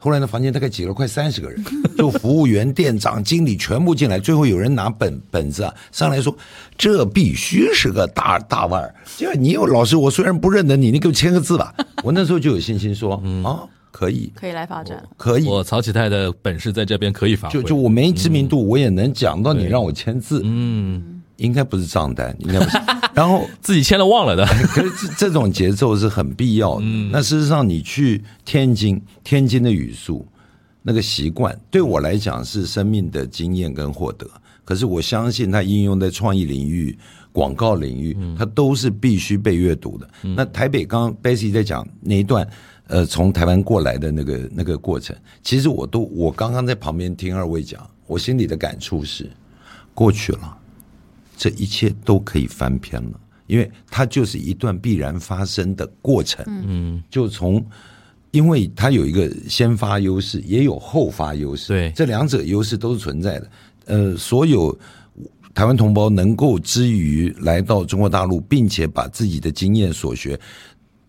[0.00, 1.62] 后来呢，房间大概挤了快三十个人，
[1.98, 4.18] 就服务员、店长、经理全部进来。
[4.18, 6.34] 最后有人拿本本子啊上来说
[6.78, 11.74] ：“这必须是个大大腕儿。”就你有老师，我虽然不认得你，你给我签个字吧。
[12.04, 13.58] 我那时候就有信心说：“嗯啊，
[13.90, 15.02] 可以，可以来发展。
[15.16, 17.52] 可以。”我曹启泰的本事在这边可以发挥。
[17.54, 20.40] 就就我没知名度，我也能讲到你让我签字。
[20.44, 22.78] 嗯，应该不是账单，应该不是。
[23.14, 26.82] 然后自己签了忘了的，可是这这种节奏是很必要的。
[27.10, 30.24] 那事实上，你去天津，天津的语速，
[30.82, 34.28] 那个习惯，对我来讲是生命的经验跟获得。
[34.64, 36.96] 可是我相信，它应用在创意领域、
[37.32, 40.08] 广告领域，它都是必须被阅读的。
[40.22, 42.46] 那台北刚 Bessy 在讲那一段，
[42.86, 49.28] 呃，从台湾过来的那个那个过程，其实我都我刚刚在旁边听二位讲，我心里的感触是，
[49.94, 50.57] 过去了。
[51.38, 56.44] 这一切都可以翻篇了，因为它就是一段必然发生的过程。
[56.48, 57.64] 嗯，就从，
[58.32, 61.68] 因为它有一个先发优势，也有后发优势。
[61.68, 63.50] 对，这两者优势都是存在的。
[63.86, 64.76] 呃，所有
[65.54, 70.38] 台湾同胞能够之余来到中国大陆，并且把自己的经验所学。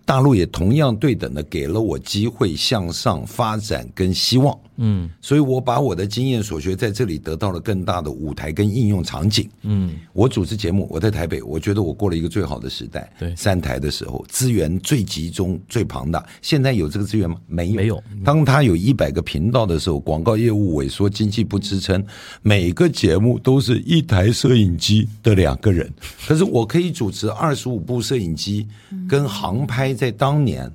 [0.06, 17.36] 大陆也同样对等的给了我机会向上发展跟希望，嗯，所以我把我的经验所学在这里得到了更大的舞台跟应用场景，嗯，我主持节目，我在台北，我觉得我过了一个最好的时代，对，三台的时候资源最集中最庞大，现在有这个资源吗？
[17.46, 18.04] 没有，没有。
[18.24, 22.02] 当他有一百个频道的时候，广告业务萎缩，经济不支撑，
[22.42, 25.92] 每个节目都是一台摄影机的两个人，
[26.26, 28.66] 可是我可以主持二十五部摄影机
[29.08, 29.90] 跟航拍。
[30.00, 30.72] 在当年，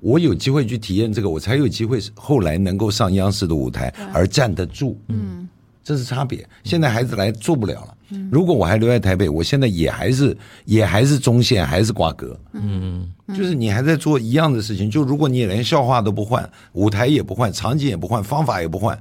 [0.00, 4.98] 我有机会去体验这个，我才有机会后来能够上央视的舞台而站得住。
[5.08, 5.48] 嗯，
[5.82, 6.46] 这是差别。
[6.64, 7.94] 现在孩子来做不了了。
[8.30, 10.34] 如果我还留在台北，我现在也还是
[10.64, 12.38] 也还是中线，还是挂格。
[12.52, 13.06] 嗯，
[13.36, 14.90] 就是你还在做一样的事情。
[14.90, 18.98] 就如果你连笑话都不换，舞台也不换，场景也不换，方法也不换，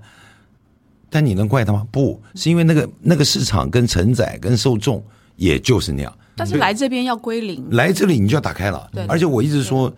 [1.10, 1.88] 但你能怪他吗？
[1.90, 5.02] 不是因为那个那个市场跟承载跟受众，
[5.38, 6.14] 也就是那样。
[6.36, 8.90] 但是来这边要归零，来这里你就要打开了。
[8.94, 9.90] 对，而且我一直说，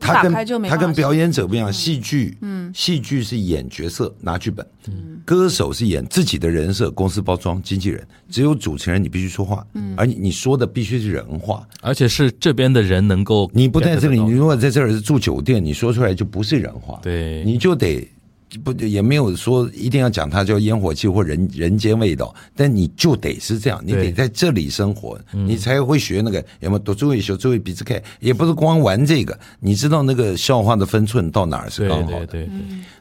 [0.00, 0.32] 他跟
[0.68, 18.08] 他跟表演者不一样，戏剧，嗯，戏剧是演角色拿剧本，嗯，歌手是演自己的人设，公司包装，经纪人，只有主持人你必须说话，嗯，而你你说的必须是人话，而且是这边的人能够，你不在这里，你如果在这儿是住酒店，你说出来就不是人话，对，你就得。
[18.62, 32.26] 不也没有说一定要讲它叫烟火气或人人间味道，但你就得是这样，你得在这里生活，你才会学那个有没有多注意学注意鼻子开，也不是光玩这个，你知道那个笑话的分寸到哪儿是刚好的。
[32.26, 32.48] 对，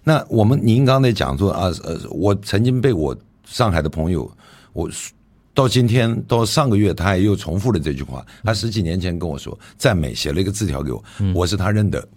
[0.03, 4.29] 那我们您刚才讲说啊，呃，我曾经被我上海的朋友，
[4.73, 4.89] 我
[5.53, 8.25] 到今天到上个月，他还又重复了这句话。
[8.43, 11.03] 他十几年前跟我说赞美，写了一个字条给我，
[11.35, 12.07] 我是他认的，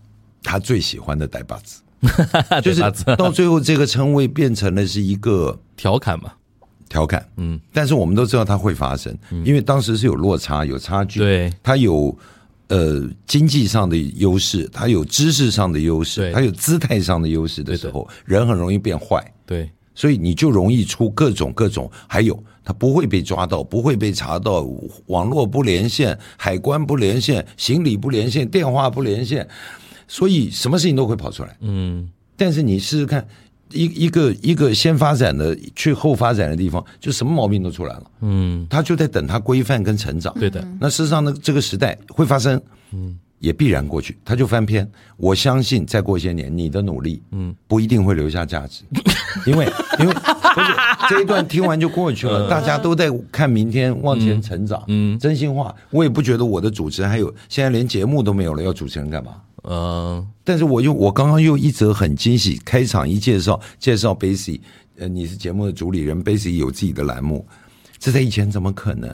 [0.43, 1.83] 他最喜欢的呆把子。
[2.63, 2.81] 就是
[3.17, 6.33] 到最后，这个称谓变成了是一个调侃嘛？
[6.89, 7.59] 调侃，嗯。
[7.73, 11.21] 但是我们都知道它会发生，因为当时是有落差、有差距。
[11.21, 12.17] 对，它有
[12.69, 19.25] 呃经济上的优势，它有知识上的优势，它有姿态上的优势的时候，人很容易变坏。
[19.45, 24.67] 对，所以你就容易出各种各种，还有他不会被抓到，不会被查到，
[25.07, 29.47] 网络不连线，海关不连线，行李不连线，电话不连线。
[30.09, 33.27] 所以什么事情都会跑出来，嗯，但是你试试看，
[33.73, 40.67] 一一个一个先发展的去后发展的地方，就什么毛病都出来了，嗯，他就在等他规范跟成长，对的。
[40.81, 42.61] 那事实上呢，这个时代会发生，
[42.93, 44.89] 嗯，也必然过去，他就翻篇。
[45.17, 48.85] 我相信再过些年，你的努力，嗯，不一定会留下价值，
[49.47, 49.67] 因为
[49.99, 50.73] 因为不是
[51.09, 59.33] 这一段听完就过去了，大家都在看明天往前成长，嗯，真心话，我也不觉得我的主持人还有现在连节目都没有了，要主持人干嘛？
[59.69, 64.61] 嗯，但是我又我刚刚又一则很惊喜，开场一介绍介绍 Basi，
[64.97, 67.45] 呃，你是节目的主理人，Basi 有自己的栏目，
[67.99, 69.13] 这在以前怎么可能？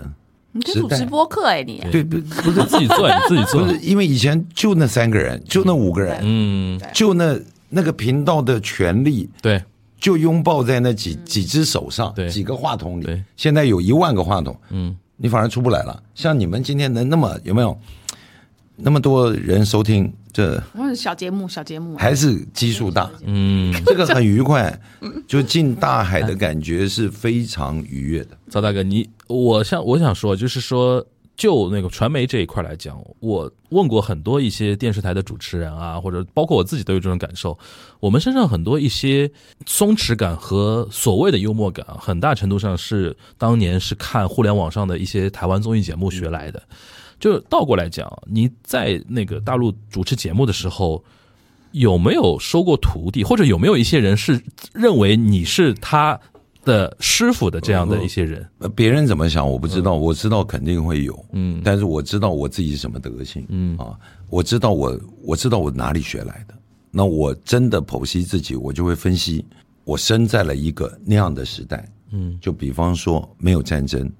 [0.52, 1.82] 你主直播课哎，你。
[1.90, 2.62] 对不不是。
[2.66, 7.38] 自己做，你 自己做，不是因为以前就那三个人，就那五个人，嗯，就那
[7.70, 9.62] 那个频道的权利，对，
[9.98, 16.02] 就拥抱在那几几只手上，对，几个话筒里，现在有一万个话筒，嗯，你反而出不来了。
[16.14, 17.74] 像你们今天能那么有没有？
[18.76, 20.62] 那么多人收听，这
[20.96, 24.80] 小节目，小节目啊，还是基数大，嗯， 这个很愉快，
[25.28, 28.38] 就进大海的感觉是非常愉悦的。
[28.48, 31.06] 赵大哥，你我想我想说，就是说，
[31.36, 37.58] 就那个传媒这一块来讲，我问过很多一些电视台的主持人啊，或者包括我自己都有这种感受。
[38.00, 39.30] 我们身上很多一些
[39.66, 46.62] 松弛感和所谓的幽默感啊，很大程度上是当年是看互联网上的一些台湾综艺节目学来的。
[47.22, 51.04] 就倒过来讲，你在那个大陆主持节目的时候，
[51.70, 54.42] 有没有收过徒弟，或者有没有一些人是
[54.74, 56.18] 认为你是他
[56.64, 58.44] 的师傅的这样的一些人？
[58.58, 63.78] 呃别人怎么想我不知道，我知道肯定会有，嗯，但是我知道我自己是什么德行，嗯。
[63.78, 63.96] 啊，
[64.28, 66.54] 我知道我我知道我哪里学来的。
[66.90, 69.44] 那我真的剖析自己，我就会分析，
[69.84, 74.10] 我生在了一个那样的时代，嗯，就比方说没有战争，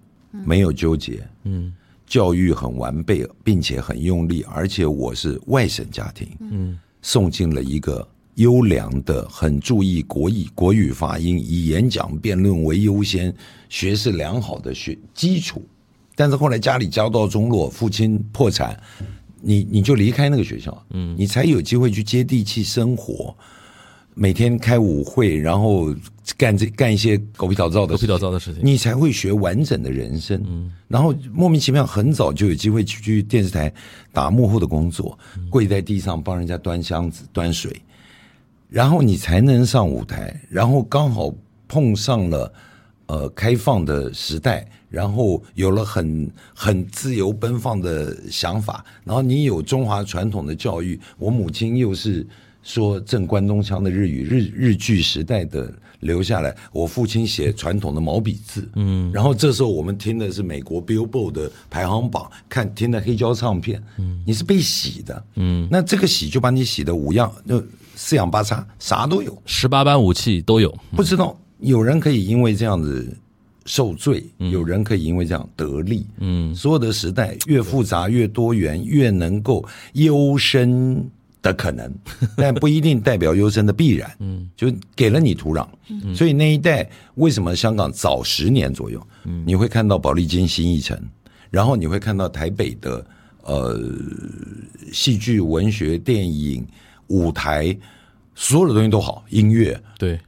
[0.46, 1.74] 没有纠结，嗯，
[2.12, 13.34] 教育很完备，并且很用力，而且我是外省家庭，嗯，送进了一个优良的、很注意国语国语发音、以演讲辩论为优先、
[13.70, 15.64] 学识良好的学基础。
[16.14, 18.78] 但是后来家里家道中落，父亲破产，
[19.40, 23.34] 你你就离开那个学校，嗯，你才有机会去接地气生活，
[24.14, 25.94] 每天开舞会，然后
[26.36, 28.62] 干这干一些狗屁倒灶的狗屁事情倒灶的事情。
[28.62, 30.42] 你才会学完整的人生。
[30.46, 33.72] 嗯，然后莫名其妙很早就有机会去去电视台
[34.12, 37.74] 打幕后的工作，跪在地上帮人家端箱子、端水，
[38.68, 40.38] 然后你才能上舞台。
[40.50, 41.32] 然后刚好
[41.66, 42.52] 碰上了
[43.06, 52.26] 呃开放的时代，然后有了很很自由奔放的想法，然后你有中华传统的教育，我母亲又是。
[52.62, 56.54] 说正关东腔的日语，日日剧时代的留下来。
[56.72, 67.62] 我父亲写传统的毛笔字，嗯，然后这时候我们听的是美国 Billboard 的排行榜，看听的黑胶唱片，嗯，你是被洗的，嗯，那这个洗就把你洗的五样，就
[67.94, 69.36] 四仰八叉，啥都有。
[69.44, 73.16] 十八般武器都有，不知道有人可以因为这样子
[73.66, 76.06] 受罪，有人可以因为这样得利。
[76.18, 81.04] 嗯，所有的时代越复杂越多元，越能够优生
[81.42, 81.92] 的可能，
[82.36, 84.10] 但不一定代表优生的必然。
[84.20, 85.66] 嗯，就给了你土壤。
[85.88, 90.98] 嗯，所以那一代为什么香港早十年左右，嗯，你会看到保利金新艺城，
[91.50, 93.04] 然后你会看到台北的
[93.42, 93.78] 呃
[94.92, 96.64] 戏剧、文学、电影、
[97.08, 97.76] 舞台，
[98.34, 99.78] 所有的东西都好，音乐。
[99.98, 100.18] 对，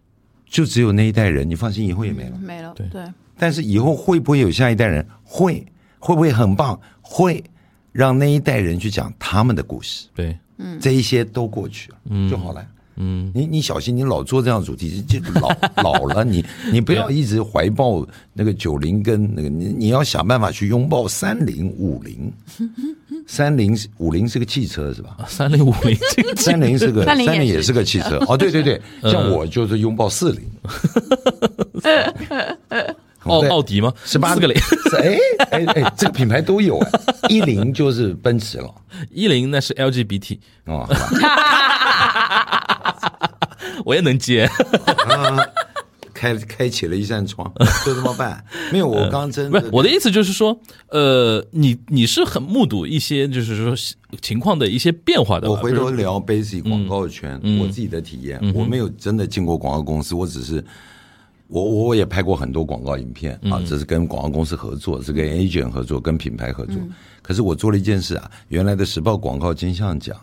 [0.48, 2.38] 就只有那一代人，你放心，以后也没了。
[2.38, 3.04] 没了，对对，
[3.38, 5.06] 但是以后会不会有下一代人？
[5.22, 5.64] 会，
[5.98, 6.78] 会不会很棒？
[7.00, 7.42] 会，
[7.92, 10.08] 让那一代人去讲他们的故事。
[10.14, 10.36] 对，
[10.80, 12.30] 这一些都过去了，嗯。
[12.30, 12.64] 就好了。
[12.96, 15.50] 嗯，你你小心，你老做这样的主题，就老
[15.82, 22.32] 老了，你你不要一直怀抱那个九零跟那个，你你要想办法去拥抱三零五零，
[23.26, 25.16] 三零五零是个汽车是吧？
[25.26, 26.36] 三零五零 这个。
[26.36, 28.16] 三零是个30也是三零也是个汽车。
[28.28, 30.42] 哦，对对对，像我就是拥抱四零，
[33.24, 33.92] 奥奥迪吗？
[34.04, 35.16] 十八个零，是哎
[35.50, 36.90] 哎哎，这个品牌都有哎，
[37.28, 38.74] 一零就是奔驰了
[39.10, 41.10] 一零那是 LGBT，哦，好吧
[43.84, 44.48] 我也能接。
[46.14, 47.52] 开开启了一扇窗，
[47.84, 48.42] 就这么办。
[48.72, 50.58] 没有，我刚刚真的不是我的意思，就是说，
[50.88, 53.76] 呃，你你是很目睹一些就是说
[54.22, 55.50] 情况的一些变化的。
[55.50, 60.64] 我回头聊 basic 广告圈，我自己的体验，我没有真的进过广告公司，我只是
[61.48, 66.76] 我我也拍过很多广告影片啊，这是跟广告公司合作，是跟 agent 合作，跟品牌合作。
[67.22, 70.16] 可是我做了一件事啊，原来的时报广告金像奖。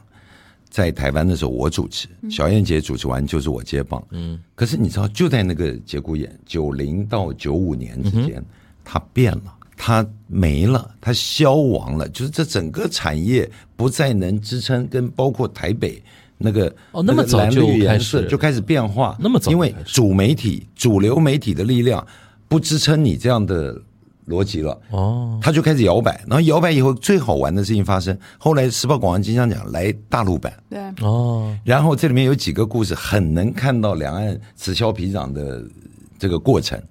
[0.70, 4.02] 在台湾的时候，我主持，小燕姐主持完就是我接棒。
[4.12, 8.42] 嗯，可是你知道，就在那个节骨眼，九零到九五年之间，
[8.86, 16.02] 它变了，它没了，它消亡了，就是这整个产业不再能支撑，跟包括台北
[16.42, 22.06] 那个哦那么早就开绿颜色始就开始变化，那么早因为主媒体、主流媒体的力量
[22.48, 23.80] 不支撑你这样的
[24.28, 24.80] 逻辑了。
[24.92, 28.18] 哦，他就开始摇摆，然后摇摆以后，最好玩的事情发生。
[28.38, 35.64] 后来时报广告金像奖来大陆版，对，哦，然后这里面有几个故事，很能看到两岸此消彼长的
[36.20, 36.82] 这个过程。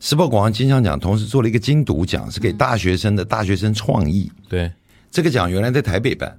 [0.00, 4.30] 时报广告金像奖同时做了一个精读奖，是给大学生的大学生创意。
[4.48, 4.70] 对，
[5.10, 6.36] 这个奖原来在台北办，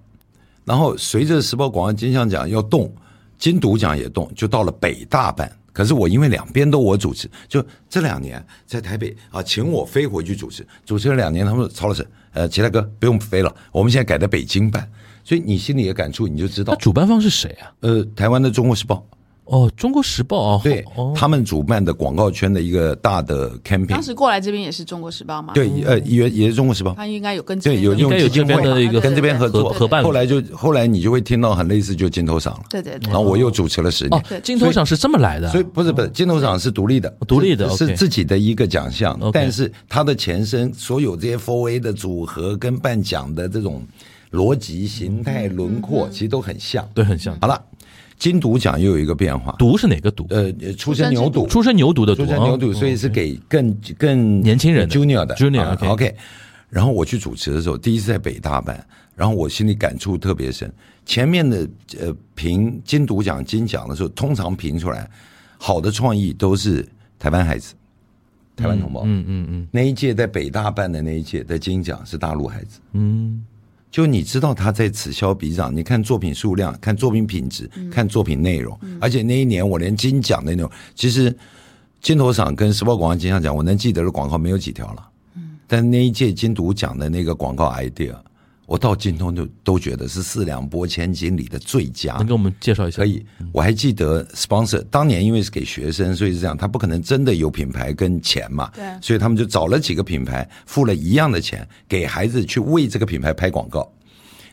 [0.66, 2.94] 然后随着时报广告金像奖要动，
[3.38, 5.50] 金读奖也动，就到了北大办。
[5.72, 14.90] 可是我因为两边都我主持，就这两年在台北啊，请我飞回去主持，主持了两年，他们说曹老师，呃，齐大哥不用飞了，我们现在改在北京办。
[15.24, 17.72] 所以你心里的感触你就知道那，主办方是谁啊？
[17.82, 19.06] 呃，台湾的《中国时报》
[19.46, 29.70] 哦，中国时报哦，对哦，他们主办的广告圈的一个大的 campaign，时过来这边也是中国时报嘛，对，呃，也也是中国时报，他应该有跟这对，有用应该有这基金会边的一个跟这边合作。
[29.70, 30.04] 合合办。
[30.04, 32.64] 后来就后来你就会听到很类似，就金头赏了。
[32.70, 33.12] 对对对。
[33.12, 34.20] 然后我又主持了十年。
[34.20, 39.18] 哦，，金头赏是这么来的，所以不是不是金头赏是独立的，独立的是自己的一个奖项。
[39.32, 43.84] 但是它的前身所有这些 Four A 的组合跟颁奖的这种
[44.32, 46.88] 逻辑、形态、轮廓，其实都很像。
[46.94, 47.38] 对，很像。
[47.40, 47.62] 好了，
[48.18, 50.26] 金犊奖又有一个变化，犊是哪个犊？
[50.30, 56.16] 呃，出生牛犊，出生牛犊的犊，出生牛犊，哦所以是给更更年轻人的 junior 的 junior，啊 OK。
[56.70, 58.86] 然后我去主持的时候，第一次在北大办，
[59.16, 60.72] 然后我心里感触特别深。
[61.06, 65.10] 前面的呃评金犊奖、金奖的时候，通常评出来
[65.58, 66.86] 好的创意都是
[67.20, 67.76] 台湾孩子、
[68.56, 69.04] 台湾同胞。
[69.06, 72.80] 嗯嗯嗯那一届在北大办的那一届的金奖是大陆孩子。
[72.94, 73.46] 嗯，
[73.96, 81.34] 就你知道他在此消彼长，你看作品数量，看作品品质，看作品内容，而且那一年我连金奖的那种，其实
[82.02, 85.10] 金头赏跟时报广告金像奖，我能记得的广告没有几条了。
[85.36, 85.58] 嗯。
[85.66, 88.14] 但那一届金犊奖的那个广告 idea，
[88.66, 92.26] 我到今天就都觉得是四两拨千斤里的最佳能。
[92.26, 92.98] 给我们介绍一下？
[92.98, 103.88] 可以，我还记得 sponsor 当年因为是给学生，所以是这样，他不可能真的有品牌跟钱嘛，对所以他们就找了几个品牌，付了一样的钱给孩子去为这个品牌拍广告。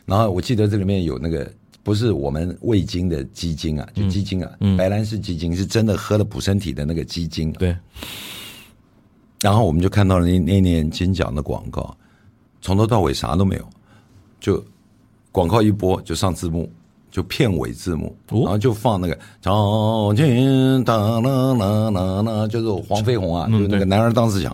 [0.05, 1.51] 然后我记得这里面有那个
[1.81, 7.55] 不是我们味精的鸡精啊，就鸡精啊，白兰氏鸡精是真的喝了补身体的那个鸡精、啊。
[7.57, 7.75] 对，
[9.41, 11.97] 然后我们就看到了那那年金奖的广告，
[12.61, 13.69] 从头到尾啥都没有，
[14.43, 14.61] 就
[15.31, 16.69] 广告一播就上字幕，
[17.09, 18.41] 就片尾字幕，哦。
[18.41, 24.51] 然后就放那个朝天哒啦啦啦啦，就是黄飞鸿啊，就是那个男儿当自强，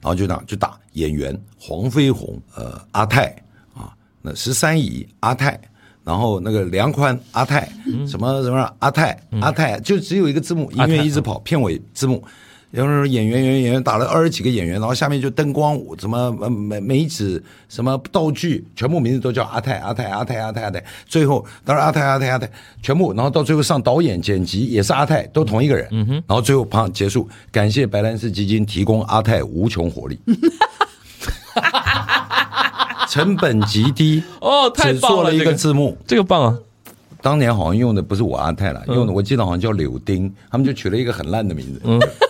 [0.00, 3.26] 然后就这样就打演员黄飞鸿，呃阿泰
[3.74, 5.60] 啊，那十三姨阿泰。
[6.04, 7.72] 然后那个梁宽阿泰，
[8.08, 12.20] 什么什么阿泰阿泰，就只有一个字幕，音乐一直跑，片尾字幕，
[12.72, 22.50] 然后演员演员演员打了二十几个演员，然后下面就灯光什么呃美美子什么道具，全部名字都叫阿泰阿泰阿泰阿泰阿泰，最后当然阿泰阿泰阿泰
[22.82, 30.18] 全部，然后到最后上导演剪辑也是阿泰，都同一个人，嗯哼，然后最后啪结束，感谢白兰氏基金提供阿泰无穷活力。
[33.08, 36.58] 成本极低哦太只做了一棒了这个个字幕，这个棒啊！
[37.22, 41.80] 当年好像用的不是我阿泰了，用的我记得好像叫柳丁，他们就取了一个很烂的名字，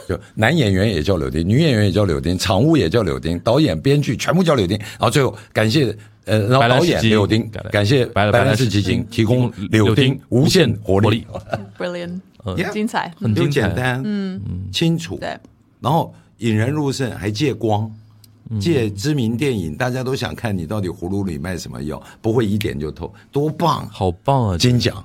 [0.06, 11.26] 就男演员也叫柳丁，女演员也叫柳丁，场务也叫柳丁，导演、编剧全部叫柳丁，然后最后感谢呃，然后导演柳丁感，谢白白兰氏基金提供柳丁无限活力，，
[11.78, 13.50] brilliant，Yeah 精彩，很精彩。
[13.50, 14.40] 简单，嗯，
[14.70, 15.36] 清楚，对，
[15.80, 17.90] 然后引人入胜，还借光。
[18.60, 23.88] 借知名电影，大家都想看你到底葫芦里卖什么药，不会一点就透，多棒！
[23.88, 24.58] 好棒啊！
[24.58, 25.04] 金奖。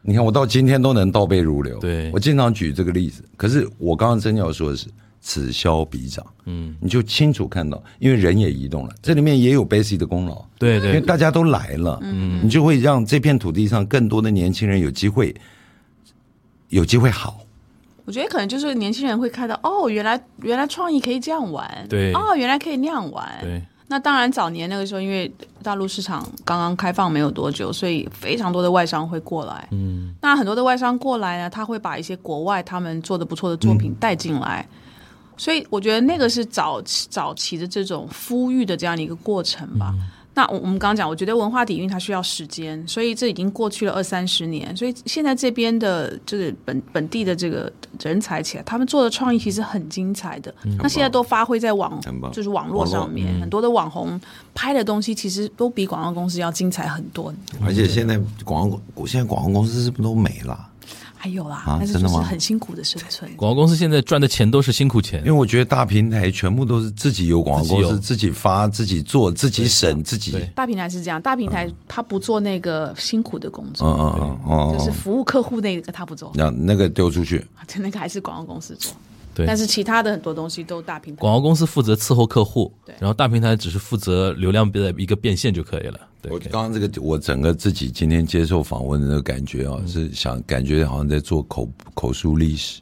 [0.00, 1.78] 你看，我到今天都能倒背如流。
[1.80, 3.22] 对我经常举这个例子。
[3.36, 4.86] 可是我刚刚真要说的是，
[5.20, 6.24] 此消彼长。
[6.46, 10.42] 嗯，你就清楚看到，因为人也移动了，这里面也有 Basic 的功劳。
[10.58, 15.34] 对对因为大家都来了，嗯，你就会让这片土地上更多的年轻人有机会，
[16.68, 17.40] 有机会好。
[18.08, 23.62] 我觉得可能就是年轻人会看到，哦，原来原来创意可以这样玩，对哦，原来可以那样玩，对。
[23.86, 25.30] 那当然，早年那个时候，因为
[25.62, 29.68] 大陆市场刚刚开放没有多久，所以非常多的外商会过来。
[29.72, 34.66] 嗯，那很多的外商过来呢，他会把一些国外他们做的不错的作品带进来，
[35.36, 39.94] 所以我觉得那个是早期早期的这种孵育的这样的一个过程吧。
[40.38, 50.54] 那我我们刚刚讲，我觉得文化底蕴它需要时间，所以这已经过去了二三十年，所以现在这边的就是本本地的这个人才起来，他们做的创意其实很精彩的。
[50.80, 52.00] 那现在都发挥在网
[52.32, 54.20] 就是网络网络上面，很多的网红
[54.54, 57.34] 拍的东西其实都比广告公司要精彩很多。
[57.66, 60.68] 而且现在广告，现在广告公司是不是都没了？
[61.18, 63.30] 还有啦，啊但是就是很辛苦的生存。
[63.36, 65.18] 广告公司现在赚的钱都是辛苦钱。
[65.20, 70.38] 因为，我觉得大平台全部都是自己有广告公司，自己自己发、自己做、自己审、自己。
[70.54, 77.44] 大平台是这样，大平台他不做那个辛苦的工作，嗯嗯嗯哦，就是服务客户那个他不做，那那个丢出去，
[77.76, 78.92] 那个还是广告公司做。
[79.38, 81.20] 对但是其他的很多东西都大平台。
[81.20, 86.00] 广告公司负责伺候客户对，然后大平台只是负责流量的一个变现就可以了。
[86.20, 92.80] 对我，刚刚这个，我整个自己今天接受访问的那个感觉啊，是想感觉好像在做口口述历史。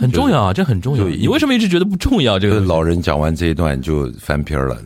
[0.00, 1.04] 很重要啊，这很重要。
[1.04, 2.38] 你为什么一直觉得不重要？
[2.38, 4.76] 这个就是老人讲完这一段就翻篇了。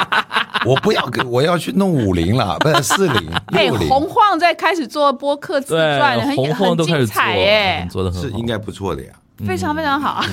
[0.66, 8.28] 我不要给，我要去弄五零了，不是四零 哎，六零，洪晃在开始做播客自传，对，很红晃很都开始做精彩耶，做的很好。
[8.28, 9.12] 是应该不错的呀。
[9.44, 10.24] 非常非常好。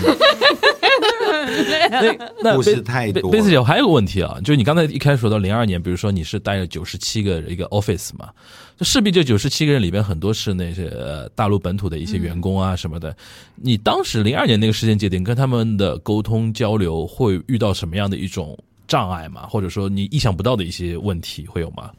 [1.89, 8.29] 那 那故事太多了贝贝斯姐，我还有个问题啊，就是你刚才一开始说到零二年，比如说你是带了九十七个一个 office 嘛，
[8.77, 13.15] 就势必这九十七个人里边很多是那些呃大陆本土的一些员工啊什么的。
[13.55, 19.45] 你当时零二年那个时间节点跟他们的沟通交流会遇到什么样的一种障碍吗？
[19.49, 21.91] 或者说你意想不到的一些问题会有吗？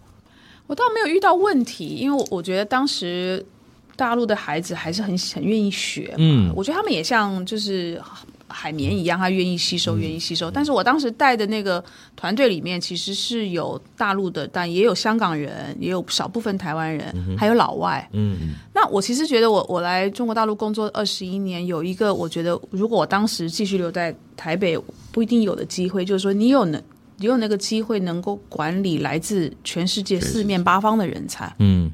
[0.67, 3.45] 我倒没有遇到问题，因为我我觉得当时
[3.97, 6.53] 大陆的孩子还是很很愿意学，嗯。
[6.55, 8.01] 我觉得他们也像就是
[8.49, 10.51] 海绵一样，他愿意吸收，愿意吸收。
[10.51, 11.83] 但是我当时带的那个
[12.15, 18.09] 团队里面，其实是有大陆的，但也有香港人，也有少部分台湾人，还有老外。
[18.13, 24.79] 嗯那我其实觉得我我来中国大陆工作二十一年，有一个我觉得如果我当时继续留在台北，
[25.11, 26.83] 不一定有的机会，就是说你有能
[27.17, 31.53] 你有那个机会能够管理来自全世界四面八方的人才。
[31.59, 31.91] 嗯。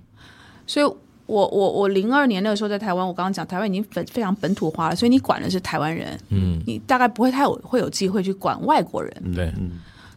[0.67, 0.87] 所以
[1.31, 9.33] 我我我零二年那个时候在台湾，我刚刚讲台湾已经本非常本土化了，所以你管的是台湾人，嗯，你大概不会太有会有机会去管外国人。
[9.33, 9.53] 对，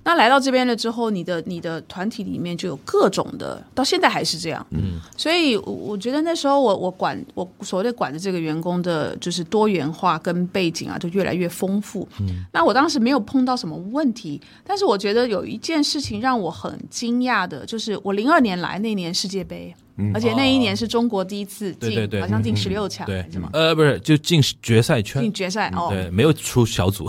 [0.03, 4.65] 那来到这边了之后，你的你的团体里面就有各种的，到现在还是这样。
[4.71, 12.07] 嗯，所以我我觉得那时候我我管我所谓的管的这个员工的，就是多元化跟背景啊，就越来越丰富。
[12.19, 19.73] 嗯，那我当时没有碰到什么问题，但是我觉得有一件事情让我很惊讶的，就是我零二年来那年世界杯。
[20.11, 25.87] 而且那一年是中国第一次进，对对对好像进十六强，对还是什么，呃，不是，就进决赛圈进，决赛哦。
[25.91, 27.07] 对，没有出小组，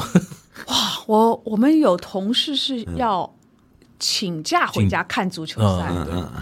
[1.07, 3.31] 我我们有同事是要
[3.99, 6.33] 请假回家看足球赛嗯的。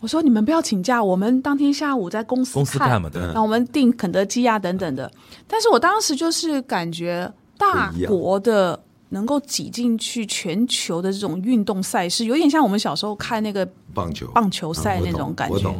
[0.00, 5.10] 我说你们不要请假，我们当天下午在公司公司看嘛，对，那我们订肯德基啊等等的。
[5.46, 8.78] 但是我当时就是感觉大国的
[9.08, 15.74] 能够挤进去全球的这种运动赛事，有点像我们小时候看那个棒球，棒球赛那种感觉，，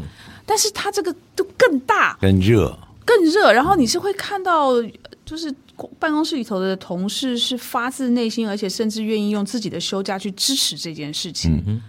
[0.47, 4.71] 但是它这个就更大，更热，更热，然后你是会看到，
[5.25, 5.55] 就是
[5.99, 11.81] 办公室里头的同事是发自内心，而且甚至愿意用自己的休假去支持这件事情。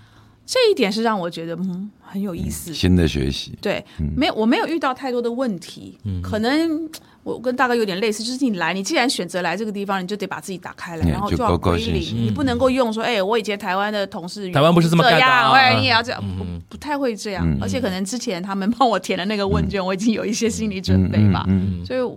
[0.46, 2.74] 这一点是让我觉得嗯很有意思。
[2.74, 3.84] 新的学习，对，
[4.16, 6.90] 没有我没有遇到太多的问题，嗯可能。
[7.26, 21.44] 我跟大哥有点类似，就是你来，你既然选择来这个地方，你就得把自己打开来，嗯然后要就高高归零，你不能够用说，哎、我以前台湾的同事台湾不是这么干的样，啊哎，你也要这样，不不太会这样，而且可能之前他们帮我填的那个问卷，我已经有一些心理准备吧，
[21.84, 22.16] 所以我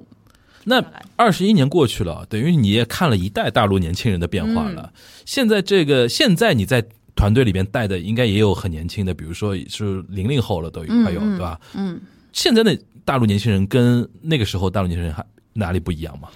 [0.64, 0.84] 那
[1.16, 4.92] 二十一年过去了，等于你也看了一代大陆年轻人的变化了。
[5.24, 6.84] 现在这个现在你在
[7.16, 11.58] 团队里边带的，应该也有很年轻的，比如说是零零后了，都快有、对吧？
[11.74, 12.00] 嗯，
[12.32, 16.28] 现在的大陆年轻人跟那个时候大陆年轻人还哪里不一样吗？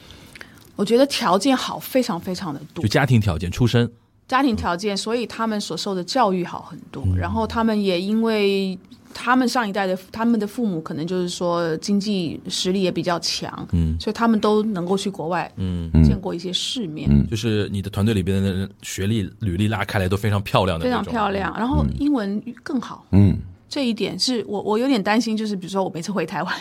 [0.77, 3.91] 我觉得条件好非常非常的多就，家庭条件、出身，
[4.27, 8.79] 家庭条件，所以他们所受的教育好很多，然后他们也因为。
[9.15, 13.97] 他们上一代的他们的父母可能就是说经济实力也比较强，嗯。
[14.01, 17.27] 所以他们都能够去国外嗯，见过一些世面，嗯。
[17.31, 23.37] 就是你的团队里边的人学历履历拉开来都非常漂亮的非，常漂亮，然后英文更好，嗯，
[23.69, 26.55] 这一点是我我有点担心，就是比如说我每次回台湾，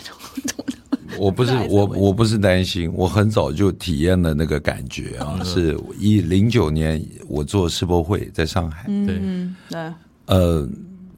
[1.18, 9.92] 我不是我我不是担心，我很早就体验了那个感觉啊，是一零九年我做世博会在上海，对，嗯，对，
[10.26, 10.66] 呃，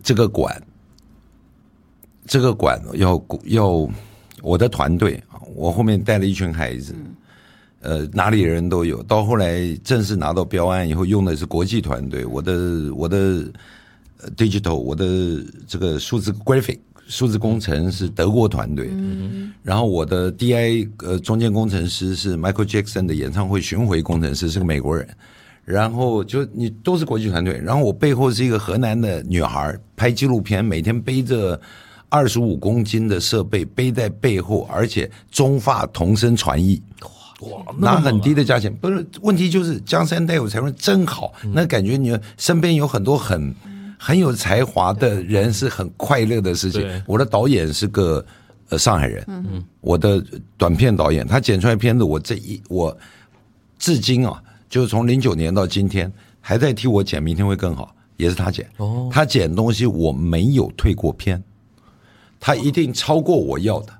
[0.02, 0.60] 这个馆，
[2.26, 3.88] 这个馆要要
[4.42, 6.94] 我的团队啊，我后面带了一群孩子，
[7.80, 9.02] 呃，哪里人都有。
[9.02, 13.16] 到后来正式拿到标案以后，用的是国际团队，我的我的
[14.20, 15.06] 呃 digital，我的
[15.66, 16.78] 这个数字 graphic。
[17.06, 18.90] 数字工程是德国团队，
[19.62, 25.06] 然后我的 DI 呃中间工程师是 Michael Jackson 的演唱会巡回工程师，是个美国人。
[25.66, 31.60] 然后就你都是国际团队，然后我背后是一个河南的女孩，拍纪录片，每天背着
[32.14, 36.80] 二十五公斤的设备背在背后，而且中法同声传译，
[37.40, 38.72] 哇，拿很低的价钱。
[38.76, 43.52] 不是问题，就是江山代有才人真好，那感觉你身边有很多很
[43.98, 46.88] 很有才华的人，是很快乐的事情。
[47.04, 48.24] 我的导演是个
[48.68, 50.24] 呃上海人，嗯，我的
[50.56, 52.96] 短片导演，他剪出来片子，我这一我
[53.76, 56.10] 至今啊，就是从零九年到今天
[56.40, 58.70] 还在替我剪，明天会更好，也是他剪。
[58.76, 61.42] 哦他剪东西我没有退过片，
[62.44, 63.92] 他一定超过我要的。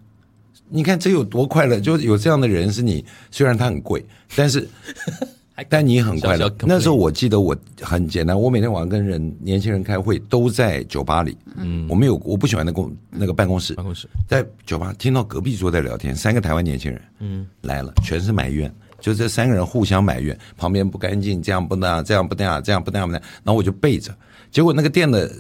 [0.68, 1.80] 你看这有多快乐？
[1.80, 4.05] 就是有这样的人是你，虽然他很贵，
[4.36, 4.68] 但是
[5.66, 6.55] 但你很快乐。
[6.61, 11.34] 那时候我记得我很简单，我每天晚上跟人年轻人开会都在酒吧里。
[11.57, 18.70] 嗯，我们有我不喜欢那公那个办公室，办公室在酒吧听到隔壁桌在聊天，三个台湾年轻人，嗯，来了，全是埋怨，
[19.01, 24.14] 就这三个人互相埋怨，旁边不干净，这样不那样，这样不那样，这样不那样不那样，然后我就背着，
[24.51, 25.30] 结果那个店的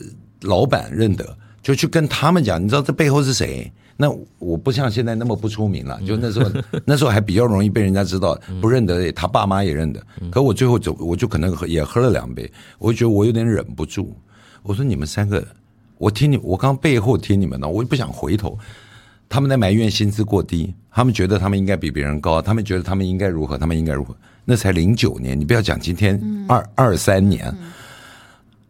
[0.40, 3.72] 老板认得，就去跟他们讲，你知道这背后是谁？
[3.96, 6.50] 那我不像现在那么不出名了，就那时候
[6.84, 10.04] 那时候还比较容易被人家知道，不认得他爸妈也认得。
[10.30, 14.14] 可我最后走，我就可能也喝了两杯，我就觉得我有点忍不住。
[14.62, 15.42] 我说你们三个，
[15.96, 18.58] 我听你，我刚背后听你们的，我也不想回头。
[19.28, 24.14] 他们在埋怨薪资过低，他们觉得他们应该比别人高，他们觉得他们应该如何，他们应该如何。
[24.44, 27.54] 那才零九年，你不要讲今天二二三年。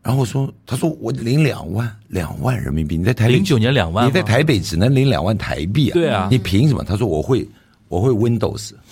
[0.05, 5.95] 然后我说，他说我领两万两万人民币，你在台北零九年两万，你在台北只能领两万台币啊？
[5.95, 6.85] 对啊你凭什么？
[6.85, 7.49] 他说我会
[7.89, 8.73] 我会 Windows。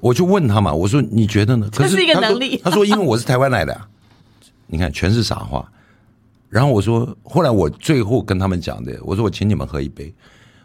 [0.00, 1.68] 我就问他嘛，我说你觉得呢？
[1.72, 3.88] 可这是一个他说能力 他说因为我是台湾来的啊，
[4.68, 5.68] 你看全是傻话。
[6.48, 10.12] 然后我说，后来我最后跟他们讲的，我说我请你们喝一杯，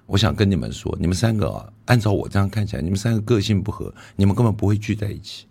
[0.05, 5.45] 我想跟你们说，你们三个啊，按照我这样看起来，你们三个个性不合，你们根本不会聚在一起，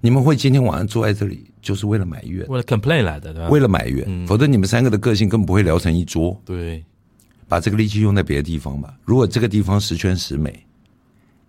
[0.00, 3.48] 你们会今天晚上坐在这里就是为了埋怨，为了 complain 来的，对吧？
[3.50, 6.40] 为了埋怨，否则你们三个的个性根本不会聊成一桌。
[6.44, 6.84] 对，
[7.48, 8.94] 把这个力气用在别的地方吧。
[9.04, 10.66] 如果这个地方十全十美，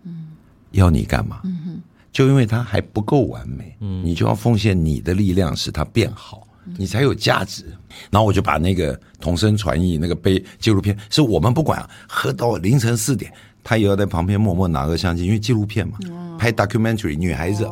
[0.04, 0.28] 嗯，
[0.72, 1.42] 要你干嘛？
[1.44, 1.82] 嗯
[2.12, 6.46] 就因为它还不够完美，嗯，你就要奉献你的力量使它变好，
[6.78, 7.64] 你才有价值。
[8.10, 13.32] 然后我就把那个同声传译那个背纪录片，是我们不管啊，喝到凌晨四点，
[13.64, 15.98] 他也要在旁边默默拿个相机，因为纪录片嘛，
[16.38, 17.66] 拍 documentary 女孩子。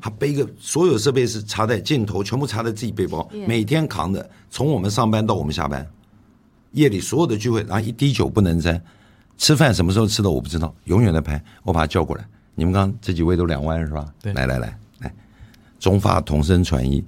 [0.00, 5.86] 他背个所有设备是插在镜头，全部插在自己背包，每天扛着，从我们上班到我们下班，
[6.72, 8.82] 夜里所有的聚会，然后一滴酒不能沾，
[9.36, 11.42] 吃饭什么时候吃的我不知道，永远在拍。
[11.62, 14.12] 我把他叫过来，你们刚刚这几位都两万是吧？
[14.20, 14.32] 对。
[14.32, 14.78] 来来来。
[15.00, 15.14] 来，
[15.78, 17.04] 中法同声传译，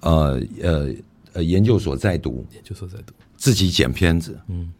[0.00, 0.94] 呃呃
[1.32, 4.72] 呃，研究所在读，研究所在读，自己剪片子，嗯，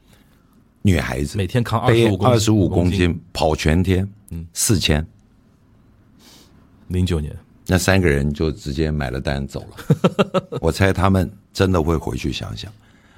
[0.83, 1.39] 女孩子。
[1.39, 5.07] 每天扛背25公斤二十五公斤，跑全天，嗯，四千，
[6.89, 7.35] 零九年，
[7.67, 10.43] 那三个人就直接买了单走了。
[10.61, 12.71] 我猜他们真的会回去想想，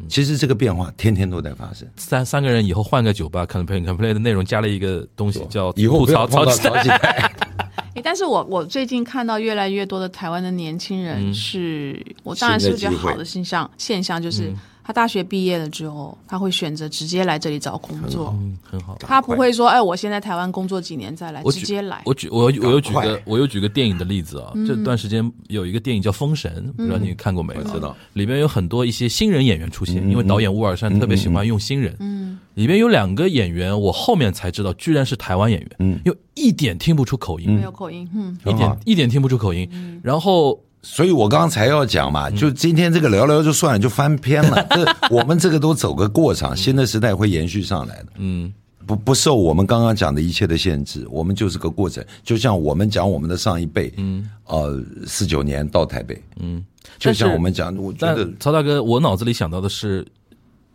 [0.09, 1.89] 其实这个变化天天都在发生。
[1.97, 7.33] 三三个人以后换个酒吧，complain complain 的内容加了一个东西叫以后吐不要碰到槽槽起来，
[7.95, 14.53] 诶但是我我最近看到越来越多的台湾的年轻人是，我当然是比较好的现象现象，就是
[14.87, 18.97] 他大学毕业了之后，他会选择直接来这里找工作，嗯，很好。
[19.01, 22.03] 他不会说，哎，我先在台湾工作几年再来，直接来。
[22.05, 27.65] 我举我我又举个我又举个电影的例子啊，这段时间有一个电影叫《封神》，不知道你看过没有？
[27.65, 31.97] 知道里边有很多一些新人演员出现，因为导演乌尔善特别喜欢用新人。
[31.99, 39.69] 嗯，里边有两个演员，我后面才知道居然是台湾演员，嗯，又一点听不出口音，没有口音，嗯，一点一点听不出口音。
[40.01, 40.57] 然后
[40.89, 44.65] 所以我刚才要讲嘛，就今天这个聊聊就算了，就翻篇了。
[44.71, 48.07] 这我们这个都走个过场，新的时代会延续上来的。
[48.19, 48.53] 嗯，
[48.87, 52.03] 不不受我们刚刚讲的一切的限制，我们就是个过程。
[52.23, 56.65] 就像我们讲我们的上一辈，嗯，呃，四九年到台北，嗯，
[56.99, 60.07] 就像我们讲，我觉得曹大哥，我脑子里想到的是，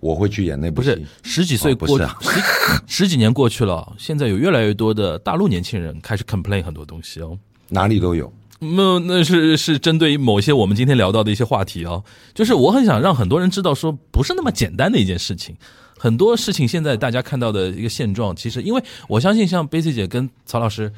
[0.01, 7.35] 我会去演那部不是戏十几岁过、哦不是啊十十几年过去了，现在有越来越多的大陆年轻人开始 complain 很多东西哦。
[7.69, 8.31] 哪里都有。
[8.63, 12.03] 那那是是针对于某些我们今天聊到的一些话题哦，
[12.35, 15.55] 就是我很想让很多人知道，说不是那么简单的一件事情。
[15.97, 20.93] 很多事情现在大家看到的一个现状，其实因为我相信像贝 C 姐跟曹老师，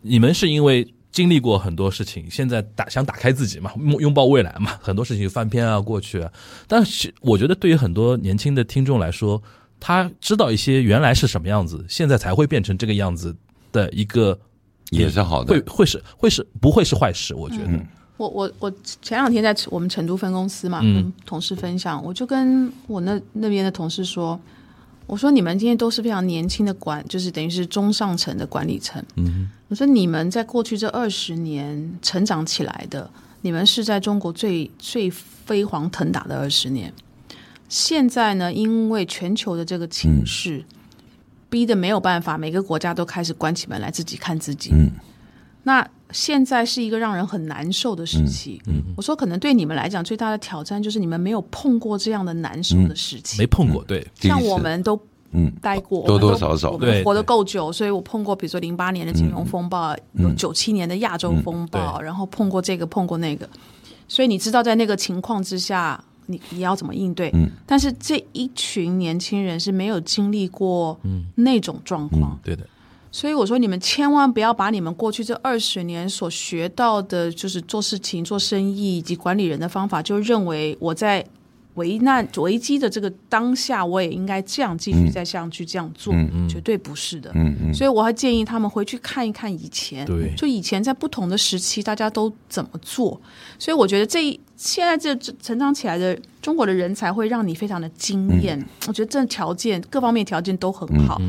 [0.00, 6.32] 你们是因为经历过很多事情，现在打想打开自己嘛，拥拥抱未来嘛，很多事情翻篇啊过去啊。
[6.66, 9.42] 但是我觉得对于很多年轻的听众来说，
[9.78, 13.36] 他知道一些原来是什么样子，现在才会变成这个样子
[13.70, 14.38] 的一个，
[14.98, 17.34] 也是好的会会是会是不会是坏事？
[17.34, 17.80] 我觉得。
[18.18, 24.38] 我我我前两天在我们成都分公司嘛，嗯跟同事分享，我就跟我那那边的同事说，
[25.06, 29.02] 我说你们今天都是非常年轻的管，就是等于是中上层的管理层。
[29.16, 36.92] 嗯，我说你们在过去这二十年成长起来的，你们是在中国最最飞黄腾达的二十年。
[37.68, 40.64] 现在呢，因为全球的这个情势，
[41.52, 44.70] 逼得没有办法，每个国家都开始关起门来自己看自己。
[44.72, 44.90] 嗯。
[45.64, 48.60] 那现在是一个让人很难受的时期。
[48.66, 53.38] 嗯，我说可能对你们来讲最大的挑战就是你们没有碰过这样的难受的时期。
[53.38, 54.98] 没碰过，对，像我们都
[55.32, 56.76] 嗯待过，多多少少。
[56.78, 63.48] 对我们活得够久，所以我碰过，比如说零八年的金融风暴，有九七年的亚洲风暴，然后碰过这个，碰过那个，
[64.08, 67.30] 所以你知道在那个情况之下，你你要怎么应对。
[67.66, 70.98] 但是这一群年轻人是没有经历过
[71.34, 72.66] 那种状况，对的，
[73.12, 81.24] 所以我说，你们千万不要把你们过去这二十年所学到的，就是做事情、做生意以及管理人的方法，就认为我在
[81.74, 86.12] 危难危机的这个当下，我也应该这样继续再这样去这样做，
[86.48, 87.30] 绝对不是的。
[87.34, 93.20] 嗯嗯，所以我还建议他们回去看一看以前，对就以前在不同的时期大家都怎么做。
[93.58, 98.62] 所以我觉得这一现在这这成长起来的中国的人才会让你非常的惊艳。
[98.86, 101.20] 我觉得这条件各方面条件都很好。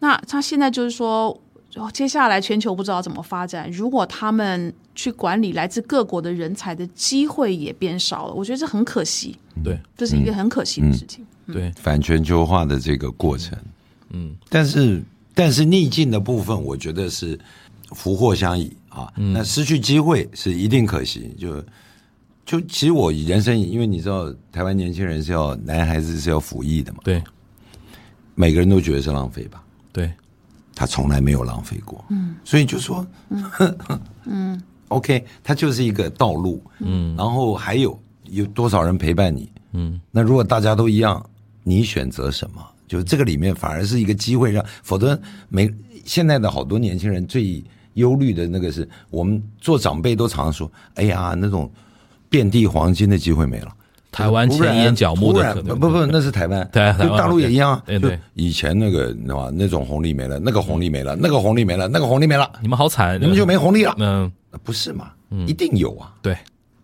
[0.00, 1.40] 那他现在就是说。
[1.76, 3.70] 哦，接下来全球不知道怎么发展。
[3.70, 9.36] 如果他们去管理来自各国的人才的机会也变少了，我觉得这很可惜。
[9.64, 11.24] 对，这是一个很可惜的事情。
[11.46, 13.58] 对，反全球化的这个过程，
[14.10, 15.02] 嗯，但是
[15.34, 17.38] 但是逆境的部分，我觉得是
[17.92, 19.12] 福祸相倚啊。
[19.16, 21.34] 那失去机会是一定可惜。
[21.38, 21.62] 就
[22.44, 27.22] 就其实我人生，因为你知道，台湾年轻人是要男孩子是要服役的嘛，对，
[28.34, 29.62] 每个人都觉得是浪费吧。
[29.92, 30.10] 对，
[30.82, 33.06] 他从来没有浪费过，嗯，所以就说，
[34.24, 41.24] 嗯， OK，它就是一个道路，嗯，然后还有有多少人陪伴你，嗯，那如果大家都一样，
[41.62, 42.60] 你选择什么？
[42.88, 45.16] 就这个里面反而是一个机会，让否则
[45.48, 45.72] 没
[46.04, 47.62] 现在的好多年轻人最
[47.94, 51.70] 忧虑的那个是我们做长辈都常说，哎呀，那种
[52.28, 53.72] 遍地黄金的机会没了。
[54.12, 57.82] 台湾前眼角目突然的可能不不，那是台湾，对台湾就大陆也一样啊。
[57.86, 63.94] 对对以前那个你知道吧，那种红利没了，那个红利没了，那个红利没了，那个红利没了，你们好惨，你们就没红利了。
[63.98, 64.30] 嗯，
[64.62, 65.10] 不是嘛？
[65.46, 66.36] 一定有啊，对，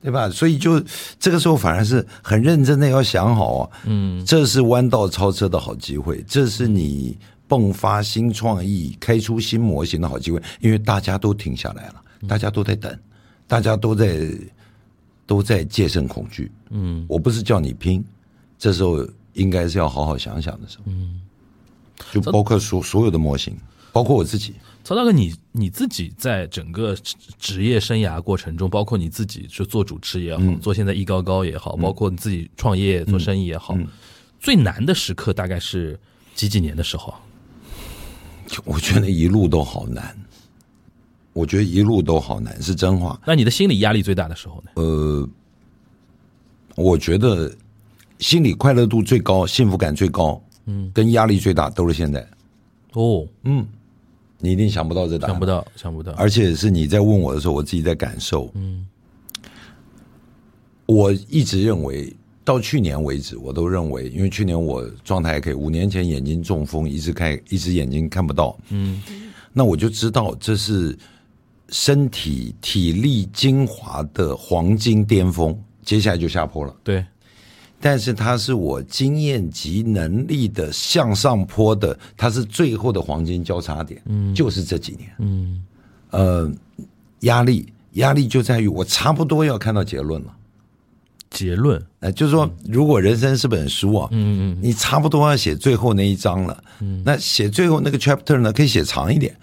[0.02, 0.30] 对吧？
[0.30, 0.82] 所以就
[1.20, 7.14] 这个时候反而是很认真的要想好啊，嗯，这是弯道超车的好机会，这是你
[7.46, 11.94] 迸发新创意、开出新模型的好机会，因为大家都停下来了，
[12.26, 12.98] 大家都在等，
[13.46, 14.18] 大家都在
[15.26, 16.50] 都在戒慎恐惧。
[16.70, 18.04] 嗯，我不是叫你拼，
[18.58, 20.84] 这时候应该是要好好想想的时候。
[20.86, 21.20] 嗯，
[22.12, 23.56] 就包括所所有的模型，
[23.92, 24.54] 包括我自己。
[24.84, 33.76] 曹大哥，你你自己在整个职职业生涯过程中，包括你自己就做主持也好，做现在艺高高也好，包括你自己创业做生意也好，
[34.40, 35.98] 最难的时刻大概是
[36.34, 37.20] 几几年的时候啊？
[38.64, 40.16] 我觉得一路都好难，
[41.34, 43.20] 我觉得一路都好难，是真话。
[43.26, 44.70] 那你的心理压力最大的时候呢？
[44.76, 45.28] 呃，
[46.78, 47.52] 我觉得
[48.20, 52.26] 心理快乐度最高、幸福感最高，嗯，跟压力最大都是现在。
[52.92, 53.66] 哦，嗯
[54.40, 58.48] 你一定想不到这答案，想不到，想不到，而且是你在问我的时候，我自己在感受。
[58.54, 58.86] 嗯，
[60.86, 62.14] 我一直认为，
[62.44, 68.56] 到去年为止，我都认为，因为去年我状态还可以，五年前眼睛中风，一直开，一只眼睛看不到。
[68.68, 69.02] 嗯，
[69.52, 70.96] 那我就知道这是
[71.70, 76.76] 身体体力精华的黄金巅峰，接下来就下坡了。
[76.84, 77.02] 对，
[77.80, 85.64] 但是它是我经验及能力的向上坡的，它是最后的黄金交叉点，嗯，就是这几年，嗯，
[86.10, 86.52] 呃，
[87.20, 90.36] 压力压力就在于我差不多要看到结论了，
[91.30, 99.34] 结论，呃，就是说，如果人生是本书啊，嗯嗯，你差不多要写最后那一章了，嗯，那写最后那个 chapter 呢，可以写长一点。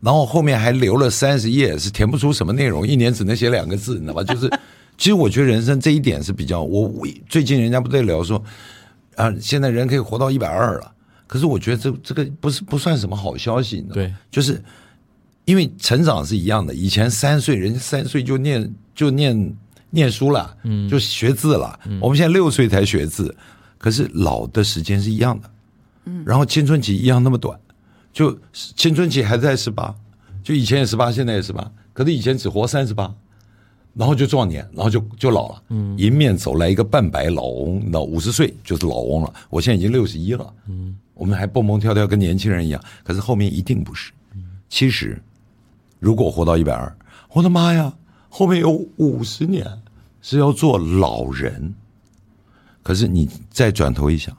[0.00, 4.22] 然后后面还留了三十页，是填不出什么内容，一年只能写两个字，你知道吧？
[4.22, 4.50] 就是，
[4.96, 8.42] 其实我觉得人生这一点是比较，我我最近人家不在聊说，
[9.16, 10.92] 啊，现在人可以活到一百二了，
[11.26, 13.94] 可是我觉得这这个不是不算什么好消息，你知道吗？
[13.94, 14.62] 对，就是
[15.44, 19.56] 因为成长是一样的，以前三岁人家三岁就念就念
[19.90, 23.34] 念书了，嗯，就学字了，我们现在六岁才学字，
[23.78, 25.50] 可是老的时间是一样的，
[26.06, 27.58] 嗯，然后青春期一样那么短。
[28.12, 29.92] 就青春期还在十八，
[30.40, 33.12] 就以前也十八，现在也十八，可是以前只活三十八，
[33.94, 35.62] 然后就壮年，然后就就老了。
[35.68, 39.32] 嗯，迎面走来一个半白老翁，那五十岁就是老翁了。
[39.50, 40.52] 我现在已经六十一了。
[40.66, 44.12] 嗯，我们还蹦蹦跳跳跟年轻人一样，可是后面一定不是。
[44.68, 45.22] 其实，
[46.00, 46.92] 如果活到一百二，
[47.32, 47.92] 我的妈呀，
[48.28, 49.64] 后面有五十年
[50.20, 51.72] 是要做老人。
[52.82, 54.36] 可是你再转头一想，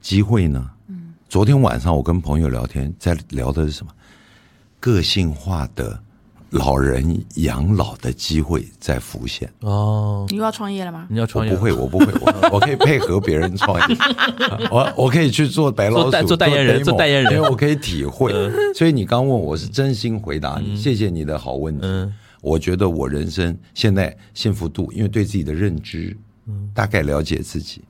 [0.00, 0.70] 机会呢？
[0.88, 3.92] 嗯昨天晚上我跟朋友聊天，在聊的是什么？
[4.78, 6.00] 个性化的
[6.54, 9.52] 老人养老的机会在浮现。
[9.60, 11.08] 哦，你又要创业了吗？
[11.10, 11.52] 你要创业？
[11.52, 13.96] 我不会，我不会，我我可以配合别人创业，
[14.70, 18.32] 我我可以去做白老鼠，做代言人，做代言人，因为我可以体会。
[18.72, 21.86] 所以你刚问我是真心回答你，谢谢你的好问题。
[22.40, 26.16] 我觉得我人生现在幸福度，因为对自己的认知，
[26.72, 27.82] 大概了解自己。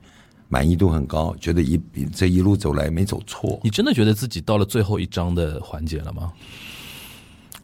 [0.49, 1.81] 满意度很高，觉得一
[2.15, 3.59] 这一路走来没走错。
[3.65, 6.33] 你真的觉得自己到了最后一章的环节了吗？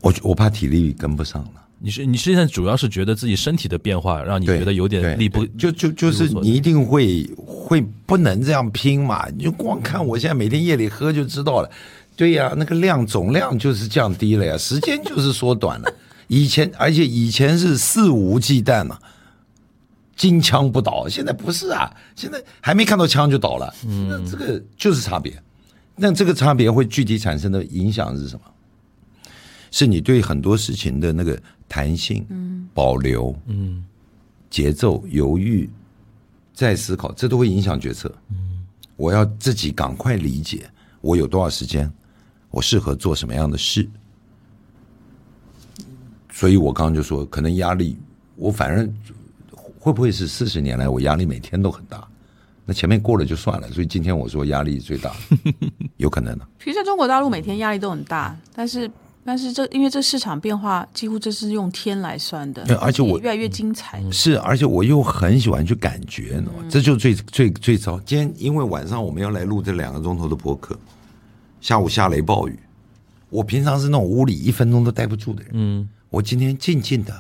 [0.01, 1.51] 我我怕体力跟不上了。
[1.79, 9.27] 你是你现在主要是觉得自己身体的变化让你觉得有点力不就就就是你一定会会不能这样拼嘛？
[9.37, 11.71] 你就光看我现在每天夜里喝就知道了。
[12.17, 15.91] 对呀，那个量总量就是降低了呀，时间就是缩短了。
[16.29, 18.99] 以前而且以前是肆无忌惮嘛。
[20.17, 23.75] 金枪不倒，现在不是啊，现在还没看到枪就倒了，
[24.07, 25.33] 那这个就是差别。
[25.97, 28.43] 那这个差别会具体产生的影响是什么？
[29.71, 32.27] 是你对很多事情的那个弹性、
[32.75, 33.85] 保留、嗯
[34.49, 35.71] 节奏、犹豫、
[36.53, 38.13] 再思考，这都会影响决策。
[38.97, 40.69] 我要自己赶快理解，
[41.01, 41.91] 我有多少时间，
[42.51, 43.89] 我适合做什么样的事。
[46.33, 47.97] 所以我刚刚就说，可能压力，
[48.35, 48.93] 我反正
[49.79, 52.07] 会不会是四十年来我压力每天都很大？
[52.67, 55.15] 那前面过了就算了，所以今天我说压力最大，
[55.97, 56.47] 有可能的。
[56.59, 58.91] 比如在中国大陆每天压力都很大，但是
[59.31, 64.03] 但是这因为这市场变化几乎这是用天来算的对，而且我越来越精彩。
[64.11, 66.43] 是，而且我又很喜欢去感觉？
[66.69, 68.01] 这就最最最糟。
[68.01, 70.77] 今天因为晚上我们要来录这两个钟头的播客，
[71.61, 72.59] 下午下雷暴雨，
[73.29, 77.17] 我平常是那种屋里一分钟都待不住的人，嗯，我今天静静的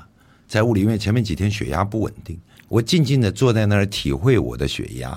[0.48, 2.36] 在屋里，因为前面几天血压不稳定，
[2.66, 5.16] 我静静的坐在那儿体会我的血压，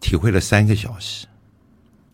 [0.00, 1.26] 体会了三个小时，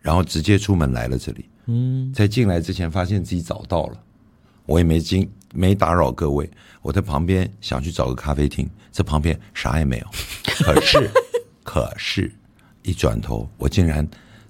[0.01, 1.45] 然后直接出门来了这里。
[1.71, 3.97] 嗯，在进来之前发现自己找到了，
[4.67, 6.51] 我也没经没打扰各位，
[6.83, 10.07] 我在旁边想去找个咖啡厅，这旁边啥也没有，
[10.65, 11.11] 可是
[11.63, 12.33] 可是，
[12.83, 14.07] 一转头我竟然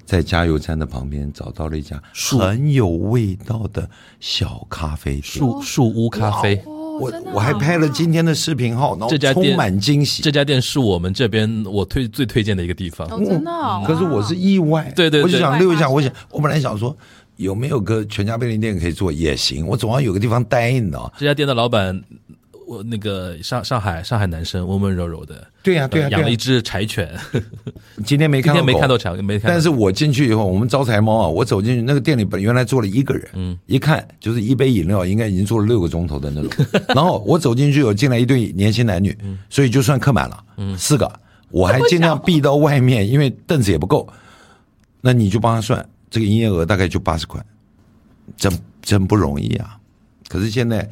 [0.06, 5.22] 在加油站的旁边找到了一家很有味道的小咖啡店。
[5.22, 6.62] 树树屋咖啡。
[7.08, 10.22] 哦，我我还拍了今天的视频号，然后这家店充满惊喜。
[10.22, 13.06] 这家店是我们这边我推最推荐的一个地方。
[13.08, 13.82] 哦，真的哦。
[13.86, 15.88] 可是我是意外，对对我就想溜一下。
[15.88, 16.96] 我想，我本来想说
[17.36, 21.12] 有没有个全家便利店可以做也行，我总要有个地方待，你知道？
[21.18, 22.00] 这家店的老板，
[22.70, 25.44] 我那个上上海上海男生，温温柔柔的。
[25.60, 27.12] 对呀对呀养了一只柴犬，
[28.04, 29.54] 今天没今天没看到狗看到柴，没看到。
[29.54, 36.66] 但是我进去以后，我们招财猫啊，我走进去那个店里，本原来坐了一个人，嗯，一看就是一杯饮料，应该已经坐了六个钟头的那种。
[36.94, 39.18] 然后我走进去有进来一对年轻男女，
[39.48, 41.12] 所以就算客满了，嗯，四个，
[41.50, 44.08] 我还尽量避到外面，因为凳子也不够。
[45.00, 47.44] 那你就帮他算，这个营业额大概就八十块，
[48.36, 49.76] 真真不容易啊。
[50.28, 50.88] 可是现在，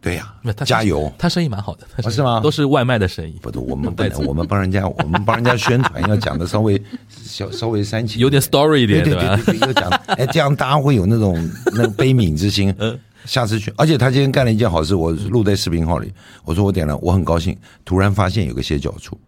[0.00, 1.12] 对呀、他加油！
[1.18, 9.36] 他生意蛮好的，他是吗都是外卖的生意，不是我们 不能，我们帮人家，我们帮人家宣传，要讲的稍微 稍稍微煽情，有点 story 一点，对对吧？
[9.36, 11.36] 对对对，要讲， 哎，这样大家会有那种
[11.66, 12.74] 那个悲悯之心。
[12.78, 16.10] 嗯下次去，而且他今天干了一件好事，我录在视频号里，
[16.42, 19.20] 我说我点了，我很高兴，突然发现有个歇脚处，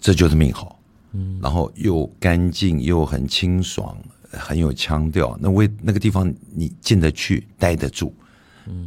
[0.00, 0.78] 这就是命好，
[1.14, 3.96] 嗯，然后又干净又很清爽，
[4.30, 8.14] 很有腔调，那为那个地方你进得去，待得住。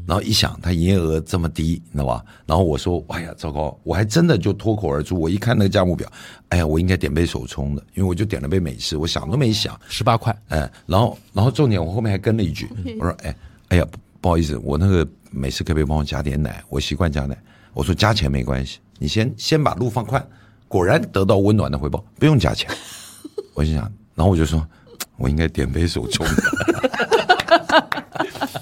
[0.05, 2.23] 然后一想，他营业额这么低，你知道吧？
[2.45, 3.80] 然后我说，哎呀，糟糕！
[3.84, 6.11] 我还真的就脱口而出，我一看那个价目表，
[6.49, 12.69] 哎呀，我应该点杯手冲的，因为我就点了杯美式，我想都没想，十八块，哎，然后然后重点我后面还跟了一句，
[12.99, 13.36] 我说，哎，
[13.69, 16.63] 哎呀，不不好意思，我那个美式可不可以帮我加点奶？
[16.69, 17.38] 我习惯加奶。
[17.73, 20.25] 我说加钱没关系，你先先把路放宽。
[20.67, 22.69] 果然得到温暖的回报，不用加钱。
[23.53, 23.84] 我心想，
[24.15, 24.67] 然后我就说，
[25.15, 26.34] 我应该点杯手冲的。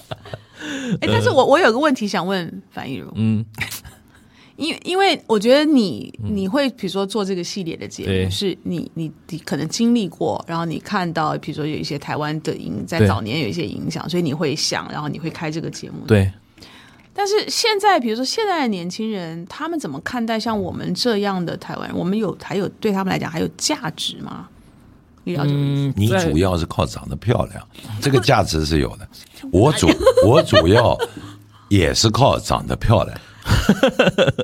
[1.01, 3.45] 哎，但是我我有个问题想问樊亦茹，嗯，
[4.57, 16.05] 因为因为我觉得你你会比如说做这个系列的节对目，是你你你可能经历过，然后你看到比如说有一些台湾的影在对早年有一些影响，所以你会想，然后你会开这个节目。
[16.07, 16.31] 对，
[17.13, 21.97] 但是现在比如说现在的年轻人，他们怎么看待像我们这样的台湾人？
[21.97, 24.47] 我们有还有对他们来讲还有价值吗？
[25.26, 27.67] 嗯，你主要是靠长得漂亮，
[28.01, 29.07] 这个价值是有的。
[29.51, 29.88] 我主
[30.26, 30.97] 我主要
[31.69, 33.17] 也是靠长得漂亮，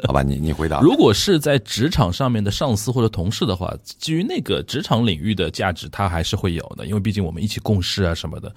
[0.08, 0.24] 好吧？
[0.24, 0.80] 你你回答。
[0.82, 8.54] 如果是在职场上面的上司或者同事的话，基于那个职场领域的价值，它还是会有的，因为毕竟我们一起共事啊什么的。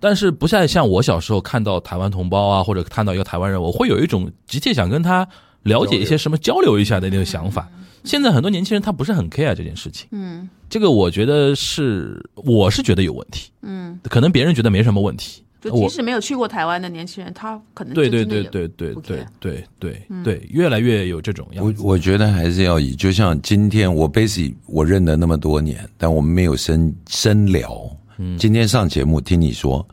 [0.00, 5.26] 但是不再像我小时候看到台湾同胞啊，或者看到一个台湾人，我会有一种急切想跟他
[5.68, 7.68] 了解一些什么、交流一下的那个想法。
[8.04, 10.48] 现在很多年轻人他不是很 care 这件事情，嗯。
[10.70, 21.82] 这个我觉得是，我是觉得有问题，嗯，可能别人觉得没什么问题，就即使没有去过台湾的年轻人，他可能对对对对对对对对对，越来越有这种样子。
[21.82, 27.90] 我我觉得还是要以，就像今天我 Basic 我认得那么多年，但我们没有深深聊。
[28.18, 29.88] 嗯，今天上节目听你说，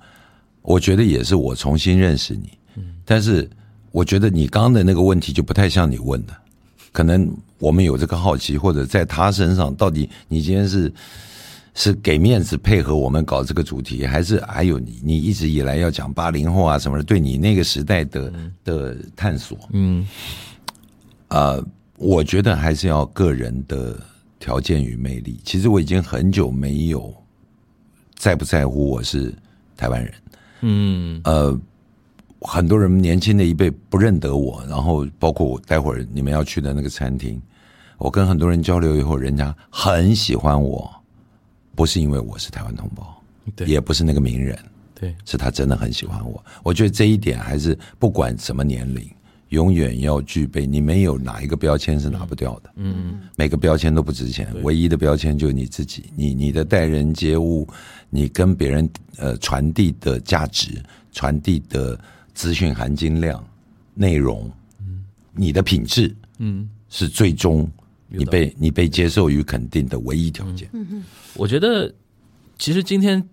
[0.62, 2.50] 我觉得也是我重新认识你。
[2.76, 3.50] 嗯，但是
[3.96, 6.34] 我觉得你刚刚的那个问题就不太像你问的，
[6.92, 10.94] 可能我们有这个好奇，或者在他身上，到底你今天是
[11.74, 18.34] 是给面子配合我们搞这个主题，还是还有你你一直以来要讲八零后啊什么的，对你那个时代的
[18.66, 19.58] 的探索？
[19.72, 20.06] 嗯
[21.30, 21.66] 呃，
[21.96, 23.98] 我觉得还是要个人的
[24.40, 25.40] 条件与魅力。
[25.46, 27.14] 其实我已经很久没有
[28.14, 29.34] 在不在乎我是
[29.78, 30.14] 台湾人。
[30.62, 31.58] 嗯呃，
[32.48, 37.42] 很多人年轻的一辈不认得我，然后包括我待会儿你们要去的那个餐厅，
[37.98, 40.90] 我跟很多人交流以后，人家很喜欢我，
[41.74, 43.22] 不是因为我是台湾同胞，
[43.56, 44.58] 对也不是那个名人，
[44.94, 46.44] 对，是他真的很喜欢我。
[46.64, 49.10] 我觉得这一点还是不管什么年龄，
[49.50, 50.66] 永远要具备。
[50.66, 56.06] 你没有哪一个标签是拿不掉的，嗯，每个标签都不值钱，唯一的标签就是你自己。
[56.16, 57.68] 你你的待人接物，
[58.10, 60.82] 你跟别人呃传递的价值，
[61.12, 62.00] 传递的
[62.36, 63.44] 资讯含金量、
[63.96, 67.68] 内容，嗯，你的品质，嗯，是最终
[68.10, 70.70] 你被你被接受与肯定的唯一条件。
[70.74, 71.04] 嗯嗯
[71.36, 71.92] 我觉得
[72.60, 73.28] 其实今天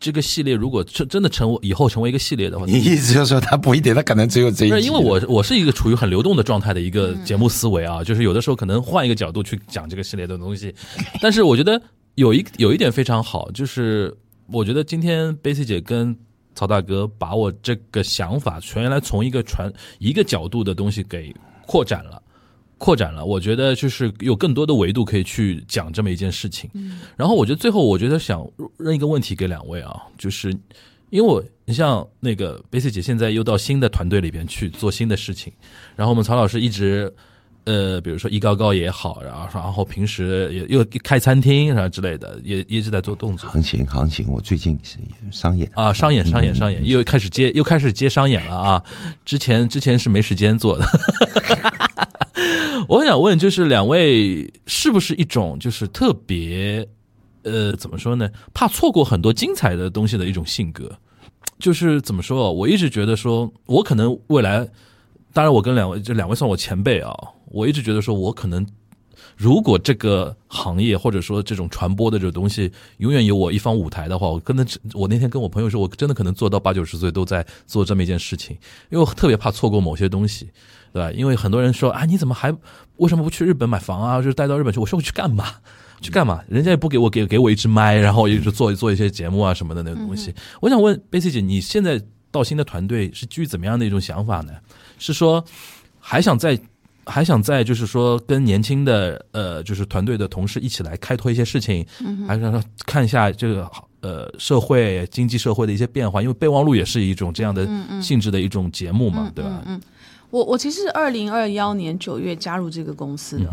[0.00, 4.88] 这个系列如果真真的成为以后成为一个系列的话，你意思就是说他不一定，他可能只有这一不是，集。
[4.88, 10.74] 因为我我是一个处于很流动的状态的一个节目思维啊，就是有的时候可能换一个角度去讲这个系列的东西，
[11.20, 11.80] 但是我觉得
[12.16, 14.14] 有一有一点非常好，就是
[14.48, 16.16] 我觉得今天贝 C 姐跟
[16.56, 21.32] 曹大哥把我这个想法全原来从一个传一个角度的东西给
[21.64, 22.20] 扩展了。
[22.78, 26.70] 扩展了，我觉得就是有更多的维度可以去讲这么一件事情。
[27.16, 28.46] 然后我觉得最后，我觉得想
[28.76, 30.50] 扔一个问题给两位啊，就是
[31.08, 35.50] 因为我你像那个贝斯姐现在又到新的团队里边去做新的事情，
[35.96, 37.10] 然后我们曹老师一直
[37.66, 44.98] 呃，比如说一高高也好，然后然后平时也又开餐厅然后之类的，也一直在做动作行情行情，我最近是
[45.30, 48.82] 商演啊，商演商演商演，又开始接又开始接商演了啊，
[49.24, 50.86] 之前之前是没时间做的。
[52.88, 56.86] 我想问，就是两位是不是一种就是特别
[57.42, 58.30] 呃怎么说呢？
[58.54, 60.96] 怕错过很多精彩的东西的一种性格？
[61.58, 62.52] 就是怎么说？
[62.52, 64.68] 我一直觉得说，我可能未来，
[65.36, 67.12] 当然我跟两位这两位算我前辈啊，
[67.50, 68.66] 我一直觉得说我可能。
[69.36, 78.56] 如果这个行业或者说这种传播的这个东西永远有我一方舞台的话，我跟能，我那天跟我朋友说，我真的可能做到八九十岁都在做这么一件事情，
[78.88, 80.48] 因为我特别怕错过某些东西，
[80.90, 81.12] 对吧？
[81.12, 82.50] 因为很多人说啊，你怎么还
[82.96, 84.16] 为什么不去日本买房啊？
[84.22, 85.44] 就是带到日本去，我说我去干嘛？
[86.00, 86.42] 去干嘛？
[86.48, 90.34] 人家也不给我给给我一支麦，然后一直做做一些节目啊什么的那种东西。
[90.62, 92.00] 我想问贝 C 姐，你现在
[92.30, 94.52] 到新的团队是基于怎么样的一种想法呢？
[94.98, 95.44] 是说
[95.98, 96.58] 还想在？
[97.08, 101.86] 还想在就是说跟年轻的呃就是团队的同事一起来开拓一些事情，
[102.26, 103.70] 还是说看一下这个
[104.00, 107.64] 呃社会经济社会的一些变化，因为备忘录也是一种这样的
[108.02, 109.62] 性质的一一种节目嘛，对吧？
[109.66, 109.80] 嗯，
[110.30, 113.50] 我我其实二零二幺年九月加入这个公司的，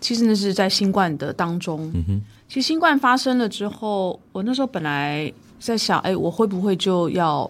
[0.00, 1.90] 其实那是在新冠的当中。
[1.94, 7.48] 嗯哼，其实新冠发生了之后，我那时候本来在想，哎，我会不会就要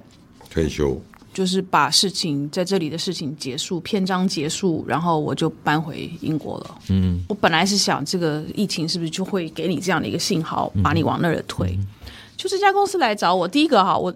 [0.51, 1.01] 退休？
[1.33, 6.79] 就是把事情在这里的事情结束，篇章结束，然后我就搬回英国了。
[6.89, 11.79] 嗯，我本来是想，这个疫情是不是就会给你这样的一个信号，把你往那儿推？
[12.37, 14.13] 就这家公司来找我，第一个哈，我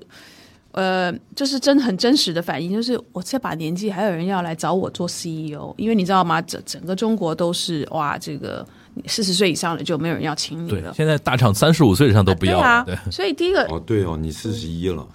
[0.72, 6.42] 呃，就是真很真实的反应，就是我这把年纪还有人要来找我做 CEO，因为你知道吗？
[6.42, 8.66] 整整个中国都是哇，这个。
[9.06, 10.92] 四十岁以上的就没有人要请你了。
[10.94, 12.84] 现在大厂三十五岁以上都不要了。
[12.84, 15.06] 对，所以第一个哦，对哦，你四十一了。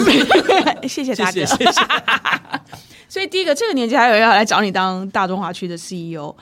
[0.88, 1.72] 谢谢大哥，谢谢。
[3.08, 6.34] 所以第一个，这个年纪还有人要来找你当大中华区的 CEO，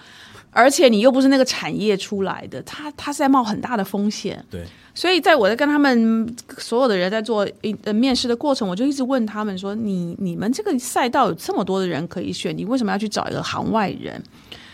[0.50, 4.44] 而且你又不是那个产业出来的，他他是在冒很大的风险。
[4.48, 4.64] 对，
[4.94, 7.48] 所以在我在跟他们所有的人在做
[7.82, 14.22] 呃面试的过程，我就一直问他们说：你你们这个赛道有这么多的人可以选，你为什么要去找一个行外人？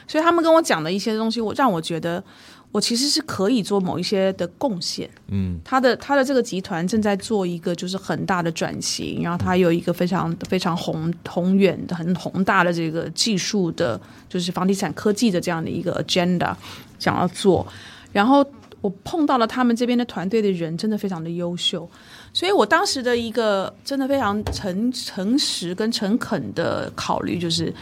[0.08, 2.22] 所以他们跟我讲的一些东西，我让我觉得
[2.70, 5.10] 我其实是可以做某一些的贡献。
[5.28, 16.54] 嗯，他的他的这个集团正在做一个就是很大的转型，然后他有一个非常非常宏宏远的、很宏大的这个技术的，就是房地产科技的这样的一个 agenda
[16.98, 17.66] 想要做。
[18.12, 18.46] 然后
[18.80, 21.88] 我碰到了他们这边的团队的人，真的非常的优秀。
[22.32, 27.74] 所以我当时的一个真的非常诚诚实跟诚恳的考虑就是。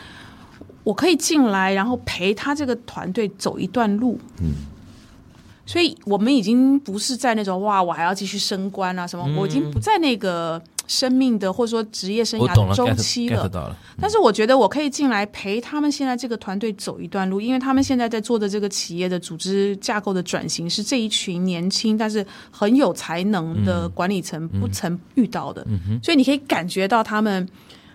[0.84, 4.18] 我可以进来，然后陪他这个团队走一段路。
[4.40, 4.52] 嗯，
[5.66, 13.50] 所以我们已经不是在那种哇，我还要继续升官啊什么，我已经不在那个生命的或者说职业生涯周期了。
[13.98, 25.66] 但是我觉得我可以进来陪他们现在这个团队走一段路，因为他们现在在做的这个企业的组织架构的转型，是这一群年轻但是很有才能的管理层不曾遇到的。
[26.02, 27.48] 所以你可以感觉到他们。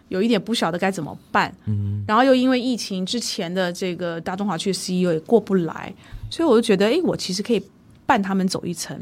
[0.10, 5.94] 有一点不晓得该怎么办，嗯，然后又因为疫情之前的这个大中华区 CEO 也过不来，
[6.30, 7.64] 所以我就觉得，哎，我其实可以
[8.06, 9.00] 伴他们走一层。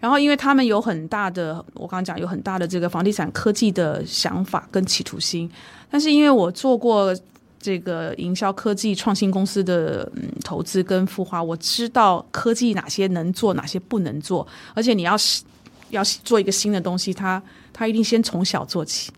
[0.00, 5.50] 然后，因为他们有很大的，我刚刚讲有很大的这个房地产科技的想法跟企图心，
[5.90, 7.16] 但是因为我做过
[7.58, 15.42] 这个营销科技创新公司的嗯投资跟孵化，我知道科技哪些能做，哪些不能做，而且你要是。
[15.90, 17.42] 要做一个新的东西，他
[17.72, 19.12] 他一定先从小做起，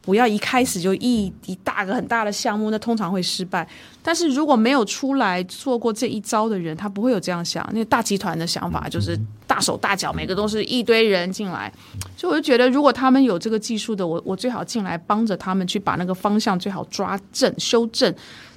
[0.00, 3.66] 不要一开始就一一大个很大的项目，那通常会失败。
[4.02, 7.68] 但是如果没有出来做过这一招的人，他不会有这样想。
[7.72, 11.72] 那大集团的想法就是大手大脚，每个都是一堆人进来，
[12.16, 18.14] 所以我就觉得，如果他们有这个技术的，我我最好进来帮着他们去把那个方向最好抓正、修正。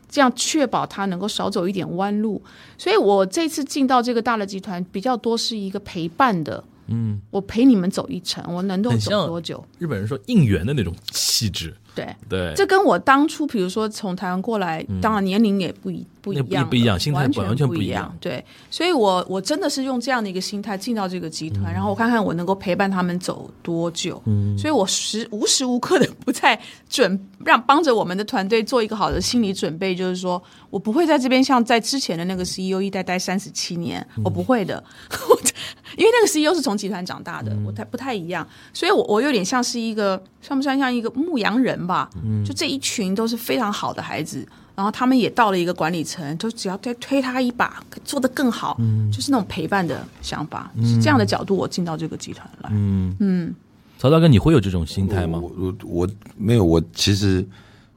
[0.07, 2.41] 这样确保他能够少走一点弯路，
[2.77, 9.63] 所以我这次进到这个大的集团比较多是一个陪伴的，嗯，我陪你们走一程，我能够走多久？
[9.79, 24.21] 日本人说应援的那种气质，对，对，这跟我当初比如说从台湾过来，当然年龄也不一不一样，不一样心态完完全不不一样对，所以我我真的是用这样的一个心态进到这个集团，然后我看看我能够陪伴他们走多久。
[24.25, 26.59] 嗯，所以我时无时无刻的不在
[26.89, 34.83] 准让帮着我们的团队做一个好的心理准备，就是说我不会在这边像在之前的那个 CEO 一代待三十七年，我不会的，
[35.97, 42.09] 因为那个 CEO 是从集团长大的，我太不太一样，所以我我有点像是一个算不算像一个牧羊人吧？
[42.23, 44.47] 嗯，就这一群都是非常好的孩子。
[44.75, 49.09] 然后他们也到了一个管理层，就只要再推他一把，做得更好，嗯。
[49.09, 52.69] 就是那种陪伴的想法，是这样的角度，我进到这个集团来。
[52.73, 53.15] 嗯。
[53.21, 53.55] 嗯。
[53.97, 55.39] 曹大哥，你会有这种心态吗？
[55.39, 57.41] 我我我没有，我其实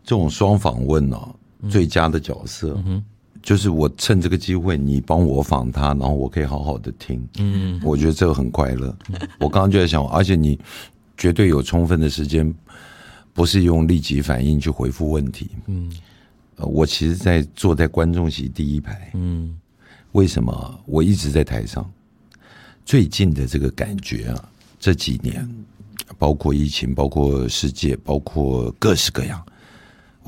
[0.04, 1.18] 这种双访问呢、
[1.68, 2.80] 最佳的角色，
[3.48, 8.94] 就是我趁这个机会，你帮我访他，然后我可以好好的听，嗯，我觉得这个很快乐。
[9.40, 10.60] 我刚刚就在想，而且你
[11.16, 12.54] 绝对有充分的时间，
[13.32, 15.90] 不是用立即反应去回复问题，嗯，
[16.58, 19.58] 我其实，在坐在观众席第一排，嗯，
[20.12, 20.80] 为什么？
[20.84, 21.90] 我一直在台上？
[22.84, 24.46] 最近的这个感觉啊，
[24.78, 25.48] 这几年，
[26.18, 29.42] 包括疫情，包括世界，包括各式各样，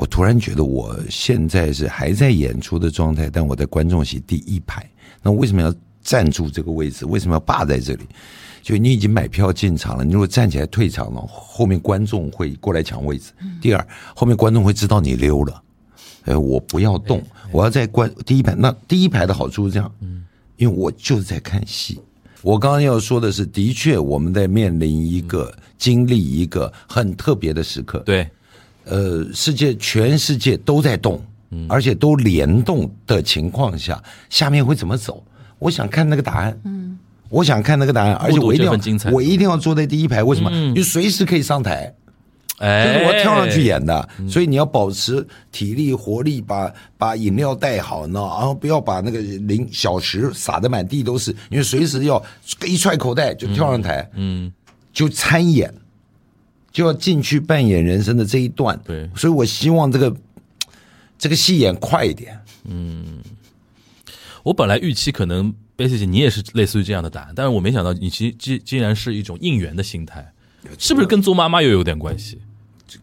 [0.01, 4.89] 我突然觉得我现在是还在演出的状态，但我在观众席第一排。
[5.23, 7.05] 那为什么要站住这个位置？
[7.05, 8.05] 为什么要霸在这里？
[8.63, 13.33] 就你已经买票进场了，你如果站起来退场了，后面观众会过来抢位置。
[13.61, 15.63] 第二，后面观众会知道你溜了。
[16.25, 17.23] 哎，我不要动，
[17.53, 18.55] 我要在观第一排。
[18.55, 19.93] 那第一排的好处是这样，
[20.57, 22.01] 因为我就是在看戏。
[22.41, 27.99] 我刚刚要说的是，的确我们在面临一个经历一个很特别的时刻。
[27.99, 28.27] 对，
[28.85, 31.23] 呃，世界全世界都在动，
[31.69, 35.23] 而且都联动的情况下，下面会怎么走？
[35.59, 36.59] 我想看那个答案。
[36.65, 36.99] 嗯，
[37.29, 40.23] 我想看那个答案，而且我一定要精彩我一定要坐在第一排。
[40.23, 40.51] 为什么？
[40.51, 41.93] 因为随时可以上台。
[42.59, 52.23] 就是哎，我跳上去演的，所以你要保持体力活力，把把饮料带好呢，然后不要把那个零小食撒的满地都是，因为随时要
[52.67, 54.53] 一揣口袋就跳上台，嗯，
[54.93, 55.73] 就参演，
[56.73, 58.81] 就要进去扮演人生的这一段。
[58.85, 60.17] 对所以我希望这个
[61.19, 62.41] 这个戏演快一点。
[62.65, 63.19] 嗯
[64.43, 70.33] 我本来预期可能 basically 你也是类似于这样的答案，但是我没想到你其实竟竟然是一种应援的心态，
[70.79, 72.41] 是不是跟做妈妈又有点关系？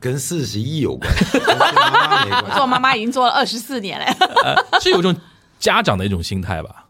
[0.02, 4.06] 跟四十亿有关，跟妈妈没关系做妈妈已经做了二十四年了，
[4.44, 5.16] 呃，是有一种
[5.60, 6.86] 家长的一种心态吧，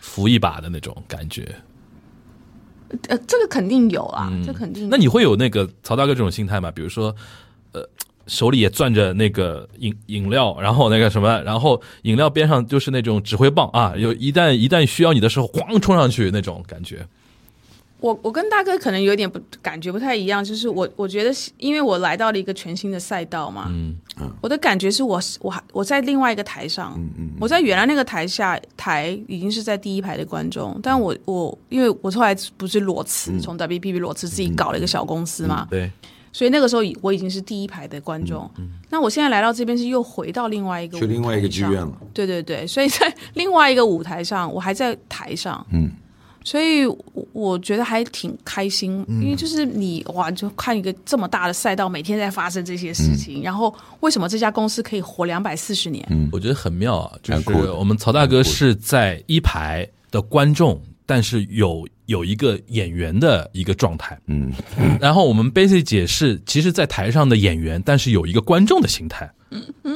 [0.00, 1.56] 扶一把的那种感觉。
[3.08, 4.88] 呃，这个肯定有啊，这肯定有。
[4.88, 6.70] 那你会有那个曹大哥这种心态吗？
[6.70, 7.14] 比如说，
[7.72, 7.82] 呃，
[8.26, 17.06] 手里也攥着那个饮饮料，然后那个什么，然后饮料边上就是那种指挥棒啊，有一旦一旦需要你的时候，咣冲上去那种感觉。
[18.06, 23.96] 我我跟大哥可能有点不感觉不太一样，就是我我觉得是因为我来到了一个全新的赛道嘛，嗯
[24.40, 35.90] 我的感觉是我我还我在另外一个台上，嗯嗯我在原来那个台下台已经是在第一排的观众，但我我因为我后来不是裸辞，从 WPP 裸辞自己搞了一个小公司嘛，对，
[36.32, 38.48] 所以那个时候我已经是第一排的观众，
[38.90, 41.92] 那我现在来到这边是又回到另外一个去另外一个剧院了。
[42.14, 45.90] 对对对，所以在另外一个舞台上，我还在台上，嗯，
[46.46, 56.06] 所以我我觉得还挺开心，因为就是你哇，就看一个这么大的赛道，每天在发生这些事情，然后为什么这家公司可以活两百四十年？
[56.08, 56.28] 嗯。
[56.30, 64.52] 我觉得很妙啊，就是我们曹大哥是在一排的观众，但是有有一个演员的一个状态，嗯，
[65.00, 69.28] 然后我们 Basic 姐是其实，在台上的演员，但是有一个观众的心态。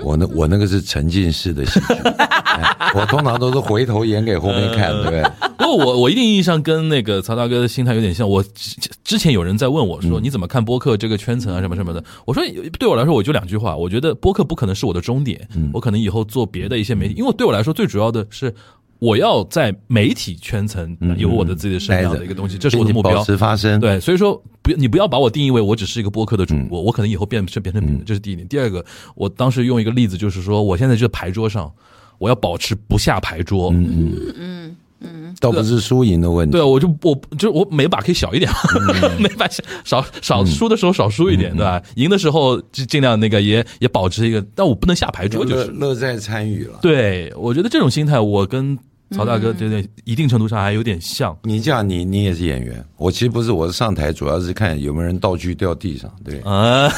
[0.05, 5.23] 我那我那个是沉浸式的喜剧， 哎我通常都是回头演给后面看，对不对？
[5.59, 8.29] 不过我我一定意义上跟那个曹大哥的心态有点像。
[8.29, 12.43] 我之之前有人在问我说：“你怎么看播客这个圈层啊，什么什么的？”我说
[12.79, 18.55] ：“对我来说，我就两句话，我觉得播客不可能是我的终点，我可能以后做别的一些媒体，因为对我来说最主要的是。”
[19.01, 23.25] 我要在媒体圈层有我的自己的生涯的一个东西，这是我的目标保。
[23.25, 23.81] 持发声。
[23.81, 28.47] 对，所以说不，你不要把我定义为我只是一个播客的主播，我可能以后变是变成，这是第一点。
[28.47, 31.73] 第二个，我当时用一个例子，就是说，我现在就牌桌上，
[32.19, 33.71] 我要保持不下牌桌。
[33.73, 34.77] 嗯嗯嗯。
[35.03, 36.53] 嗯倒不是输赢的问题。
[36.53, 38.53] 对，我就我就是我每把可以小一点，
[39.19, 41.83] 每把小少少输的时候少输一点，对吧？
[41.95, 45.71] 赢的时候就尽量那个也也保持一个，但我不能下牌桌，就乐是。
[45.71, 46.81] 乐在参与了。
[46.83, 48.79] 对，我觉得这种心态，我跟
[49.13, 51.37] 曹大哥对对，一定程度上还有点像。
[51.43, 52.85] 你这样，你你也是演员。
[52.97, 56.89] 我其实不是，我是上台主要是看有没有人道具掉地上，对，啊，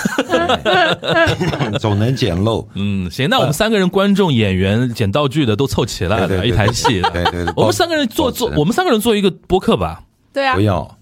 [1.81, 2.69] 总能捡漏。
[2.77, 7.01] 嗯，行，那我们三个人，观众、演员、捡道具的都凑齐了，一台戏。
[7.13, 10.03] 对对对我们三个人做做，我们三个人做一个播客吧。
[10.33, 10.99] 对啊不，要，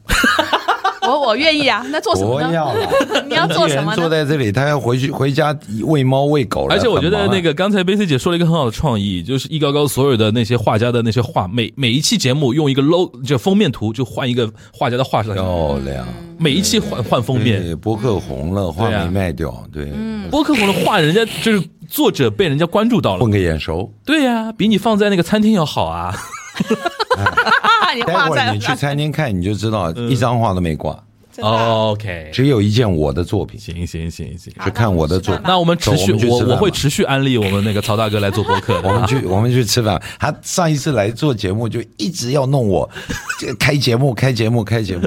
[1.10, 1.84] 我我愿意啊。
[1.90, 2.52] 那做什么呢？
[2.52, 2.74] 要。
[3.28, 4.08] 你要做什么呢坐？
[4.08, 6.74] 在这里，他要回去回家喂猫喂狗了。
[6.74, 16.06] 而且我觉得那个刚才贝斯姐说了一个很好的创意，就是艺高高所有的那些画家的那些画，每每一期节目用一个 low 就封面图就换一个画家的画上去，漂亮，
[16.38, 17.62] 每一期换换封面。
[17.62, 19.92] 对博客红了，画没卖掉，对，
[20.30, 23.30] 播客红了画，人家就是作者被人家关注到了混。
[23.30, 23.92] 个眼熟。
[24.04, 26.14] 对呀、比你放在那个餐厅要好啊。
[27.94, 31.02] 你待画在会儿你去餐厅看，你就知道一张画都没挂
[31.40, 34.52] ，OK，只有一件我的作品，行行行行。
[34.62, 35.42] 去看我的作品。
[35.46, 38.80] 那我们持续，我我我会持续安利我们那个曹大哥来做播客。
[38.84, 40.00] 我们去，我们去吃饭。
[40.18, 42.88] 他上一次来做节目，就一直要弄我，
[43.38, 45.06] 这 开节目，开节目，开节目，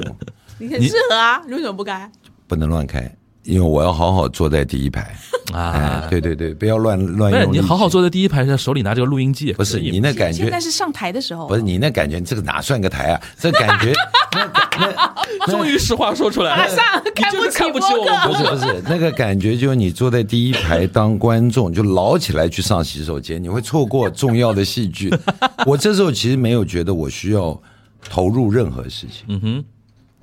[0.58, 2.10] 你很适合啊，你为什么不开？
[2.48, 3.00] 不能乱开，
[3.44, 5.14] 因为我要好好坐在第一排。
[5.52, 7.52] 哎啊，，对对对，不要乱乱用。
[7.52, 13.20] 你好好坐在第一排，手里拿这个录音机不是你那感觉现在，是上台的时候，不是你那感觉，这个哪算个台啊？
[13.38, 13.92] 这感觉，
[14.32, 14.50] 那
[15.40, 16.74] 那终于实话说出来了，
[17.14, 17.30] 看
[17.70, 25.14] 不起我们不是不是那个感觉，就是你坐在第一排当观众，就老起来去上洗手间，你会错过重要的戏剧。
[25.66, 27.60] 我这时候其实没有觉得我需要
[28.08, 29.64] 投入任何事情，嗯哼，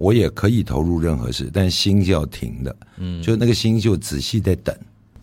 [0.02, 4.76] 我也可以投入任何事，但心是要停的，嗯，就那个心就仔细在等，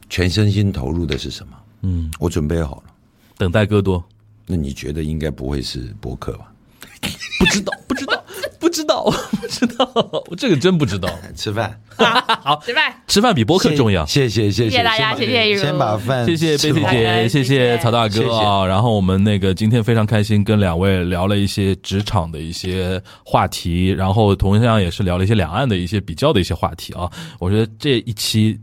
[0.09, 1.53] 全身心投入的是什么？
[1.83, 2.85] 嗯，我准备好了。
[3.37, 4.05] 等待戈多，
[4.47, 6.53] 那你觉得应该不会是博客吧？
[7.41, 8.18] 不知道，不知道，
[8.59, 9.05] 不知道，
[9.41, 9.91] 不知道，
[10.29, 11.09] 我 这个真不知道。
[11.37, 12.95] 吃饭，好吃饭。
[13.07, 14.05] 吃饭比播客重要。
[14.07, 18.67] 谢谢谢谢谢谢大家谢谢玉茹先把饭谢谢贝蒂姐，谢谢曹大哥啊。
[18.67, 27.11] 然后我们那个今天非常开心，跟两位聊了一些职场的一些话题，然后同样也是聊了一些两岸的一些比较的一些话题啊。
[27.39, 28.59] 我觉得这一期。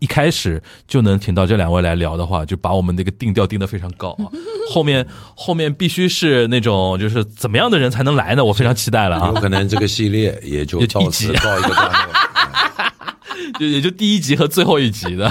[0.00, 4.26] 一开始就能请到这两位来聊的话，就把我们那个定调定的非常高啊。
[4.72, 8.44] 后面后面必须是那种就是怎么样的人才能来呢？
[8.44, 9.40] 我非常期待了啊有！
[9.40, 11.94] 可能这个系列也就 一集此告一个段落。
[13.58, 15.30] 就也就第一集和最后一集的。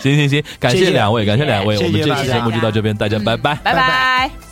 [0.00, 3.54] 行行行，感谢两位，感谢两位，我们这期节目就到这边，大家拜拜。
[3.56, 4.51] 拜拜。